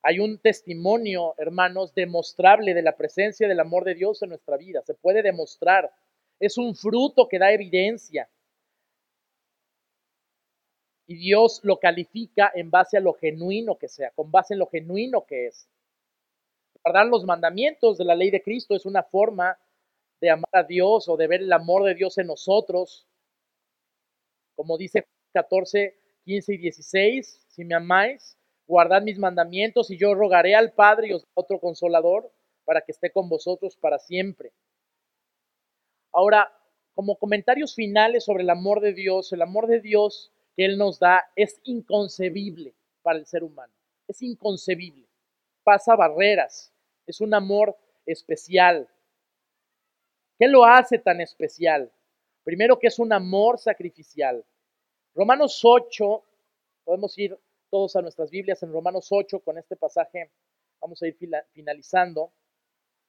[0.03, 4.81] Hay un testimonio, hermanos, demostrable de la presencia del amor de Dios en nuestra vida.
[4.81, 5.91] Se puede demostrar.
[6.39, 8.29] Es un fruto que da evidencia.
[11.07, 14.67] Y Dios lo califica en base a lo genuino que sea, con base en lo
[14.67, 15.67] genuino que es.
[16.83, 19.57] Guardar los mandamientos de la ley de Cristo es una forma
[20.19, 23.07] de amar a Dios o de ver el amor de Dios en nosotros.
[24.55, 28.37] Como dice 14, 15 y 16, si me amáis,
[28.67, 32.31] guardad mis mandamientos y yo rogaré al Padre y os otro consolador
[32.65, 34.53] para que esté con vosotros para siempre.
[36.13, 36.53] Ahora,
[36.93, 40.99] como comentarios finales sobre el amor de Dios, el amor de Dios que Él nos
[40.99, 43.73] da es inconcebible para el ser humano.
[44.07, 45.07] Es inconcebible.
[45.63, 46.71] Pasa barreras.
[47.07, 48.87] Es un amor especial.
[50.37, 51.91] ¿Qué lo hace tan especial?
[52.43, 54.45] Primero que es un amor sacrificial.
[55.15, 56.23] Romanos 8,
[56.83, 57.37] podemos ir
[57.69, 60.31] todos a nuestras Biblias en Romanos 8 con este pasaje,
[60.81, 61.17] vamos a ir
[61.53, 62.31] finalizando.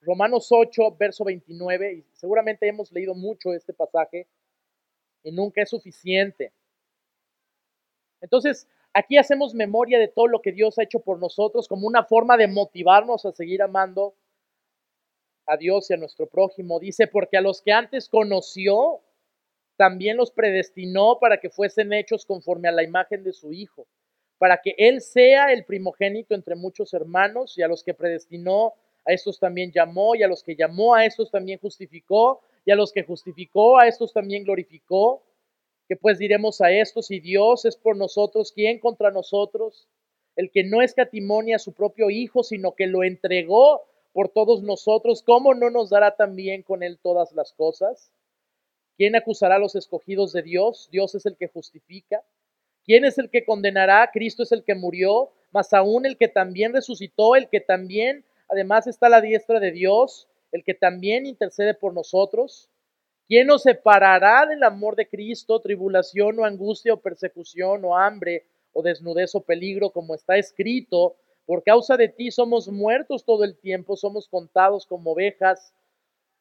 [0.01, 4.27] Romanos 8, verso 29, y seguramente hemos leído mucho este pasaje
[5.23, 6.53] y nunca es suficiente.
[8.21, 12.03] Entonces, aquí hacemos memoria de todo lo que Dios ha hecho por nosotros como una
[12.03, 14.15] forma de motivarnos a seguir amando
[15.45, 16.79] a Dios y a nuestro prójimo.
[16.79, 19.01] Dice, porque a los que antes conoció,
[19.77, 23.87] también los predestinó para que fuesen hechos conforme a la imagen de su Hijo,
[24.39, 28.73] para que Él sea el primogénito entre muchos hermanos, y a los que predestinó,
[29.05, 32.75] a estos también llamó, y a los que llamó, a estos también justificó, y a
[32.75, 35.21] los que justificó, a estos también glorificó.
[35.87, 39.87] Que pues diremos a estos, si Dios es por nosotros, ¿quién contra nosotros?
[40.35, 43.83] El que no escatimonia a su propio Hijo, sino que lo entregó
[44.13, 48.11] por todos nosotros, ¿cómo no nos dará también con Él todas las cosas?
[48.97, 50.89] ¿Quién acusará a los escogidos de Dios?
[50.91, 52.23] Dios es el que justifica.
[52.89, 54.09] ¿Quién es el que condenará?
[54.11, 58.87] Cristo es el que murió, más aún el que también resucitó, el que también además
[58.87, 62.67] está a la diestra de Dios, el que también intercede por nosotros.
[63.27, 65.59] ¿Quién nos separará del amor de Cristo?
[65.59, 71.15] Tribulación o angustia o persecución o hambre o desnudez o peligro, como está escrito.
[71.45, 75.75] Por causa de ti somos muertos todo el tiempo, somos contados como ovejas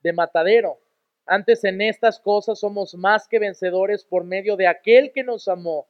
[0.03, 0.81] de matadero.
[1.27, 5.87] Antes en estas cosas somos más que vencedores por medio de aquel que nos amó.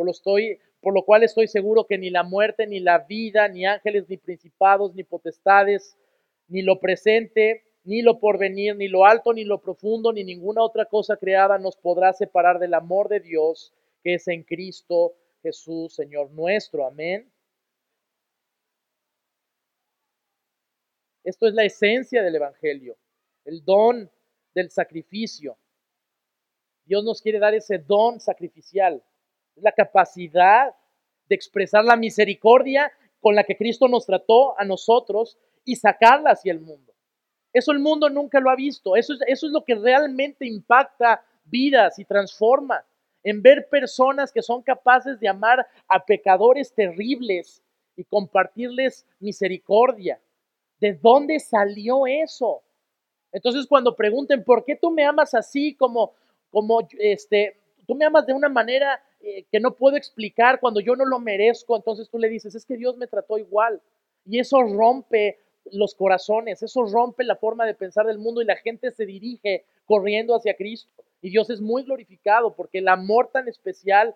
[0.00, 3.48] Por lo, estoy, por lo cual estoy seguro que ni la muerte, ni la vida,
[3.48, 5.94] ni ángeles, ni principados, ni potestades,
[6.48, 10.86] ni lo presente, ni lo porvenir, ni lo alto, ni lo profundo, ni ninguna otra
[10.86, 16.30] cosa creada nos podrá separar del amor de Dios que es en Cristo Jesús, Señor
[16.30, 16.86] nuestro.
[16.86, 17.30] Amén.
[21.24, 22.96] Esto es la esencia del Evangelio,
[23.44, 24.10] el don
[24.54, 25.58] del sacrificio.
[26.86, 29.04] Dios nos quiere dar ese don sacrificial,
[29.62, 30.74] la capacidad
[31.28, 36.52] de expresar la misericordia con la que Cristo nos trató a nosotros y sacarla hacia
[36.52, 36.92] el mundo.
[37.52, 38.96] Eso el mundo nunca lo ha visto.
[38.96, 42.84] Eso es, eso es lo que realmente impacta vidas y transforma.
[43.22, 47.62] En ver personas que son capaces de amar a pecadores terribles
[47.96, 50.20] y compartirles misericordia
[50.80, 52.62] ¿De dónde salió eso?
[53.32, 56.14] Entonces cuando pregunten, ¿por qué tú me amas así como,
[56.50, 57.56] como, este,
[57.86, 61.18] tú me amas de una manera eh, que no puedo explicar cuando yo no lo
[61.18, 61.76] merezco?
[61.76, 63.80] Entonces tú le dices, es que Dios me trató igual.
[64.24, 65.38] Y eso rompe
[65.72, 69.64] los corazones, eso rompe la forma de pensar del mundo y la gente se dirige
[69.86, 71.04] corriendo hacia Cristo.
[71.22, 74.14] Y Dios es muy glorificado porque el amor tan especial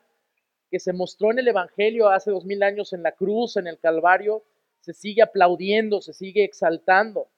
[0.71, 3.79] que se mostró en el Evangelio hace dos mil años en la cruz, en el
[3.79, 4.43] Calvario,
[4.81, 7.29] se sigue aplaudiendo, se sigue exaltando.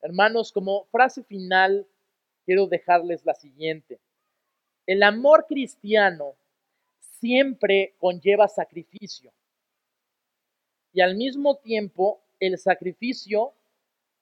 [0.00, 1.86] Hermanos, como frase final,
[2.44, 4.00] quiero dejarles la siguiente.
[4.86, 6.34] El amor cristiano
[7.00, 9.32] siempre conlleva sacrificio.
[10.92, 13.54] Y al mismo tiempo, el sacrificio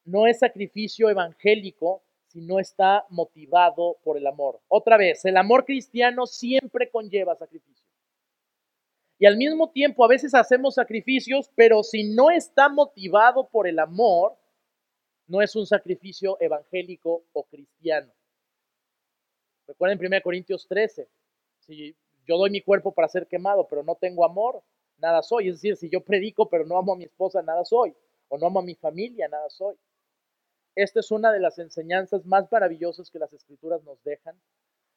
[0.05, 4.61] no es sacrificio evangélico, sino está motivado por el amor.
[4.69, 7.87] Otra vez, el amor cristiano siempre conlleva sacrificio.
[9.19, 13.79] Y al mismo tiempo, a veces hacemos sacrificios, pero si no está motivado por el
[13.79, 14.37] amor,
[15.27, 18.13] no es un sacrificio evangélico o cristiano.
[19.67, 21.09] Recuerden 1 Corintios 13,
[21.61, 21.97] si
[22.27, 24.63] yo doy mi cuerpo para ser quemado, pero no tengo amor,
[24.99, 25.49] nada soy.
[25.49, 27.95] Es decir, si yo predico pero no amo a mi esposa, nada soy.
[28.29, 29.77] O no amo a mi familia, nada soy.
[30.75, 34.41] Esta es una de las enseñanzas más maravillosas que las escrituras nos dejan.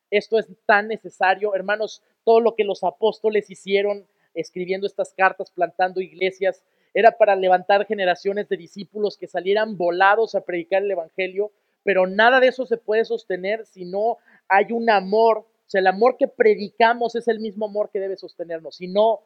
[0.09, 5.99] Esto es tan necesario, hermanos, todo lo que los apóstoles hicieron escribiendo estas cartas, plantando
[5.99, 6.63] iglesias,
[6.95, 11.51] era para levantar generaciones de discípulos que salieran volados a predicar el Evangelio,
[11.83, 14.17] pero nada de eso se puede sostener si no
[14.47, 15.39] hay un amor.
[15.39, 18.77] O sea, el amor que predicamos es el mismo amor que debe sostenernos.
[18.77, 19.19] Si no,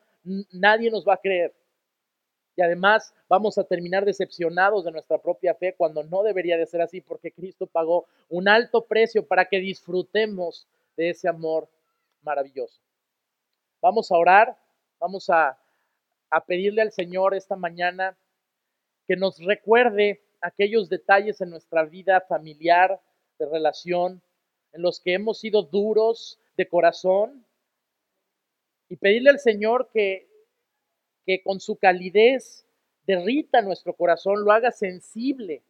[0.51, 1.53] nadie nos va a creer.
[2.55, 6.81] Y además vamos a terminar decepcionados de nuestra propia fe cuando no debería de ser
[6.81, 10.67] así porque Cristo pagó un alto precio para que disfrutemos
[10.97, 11.69] de ese amor
[12.23, 12.81] maravilloso.
[13.79, 14.57] Vamos a orar,
[14.99, 15.57] vamos a,
[16.29, 18.17] a pedirle al Señor esta mañana
[19.07, 23.01] que nos recuerde aquellos detalles en nuestra vida familiar,
[23.39, 24.21] de relación,
[24.73, 27.45] en los que hemos sido duros de corazón,
[28.89, 30.27] y pedirle al Señor que,
[31.25, 32.65] que con su calidez
[33.03, 35.63] derrita nuestro corazón, lo haga sensible,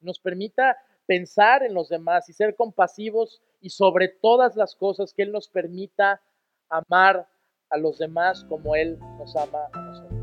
[0.00, 0.76] nos permita
[1.06, 5.48] pensar en los demás y ser compasivos y sobre todas las cosas que Él nos
[5.48, 6.20] permita
[6.68, 7.26] amar
[7.70, 10.17] a los demás como Él nos ama a nosotros.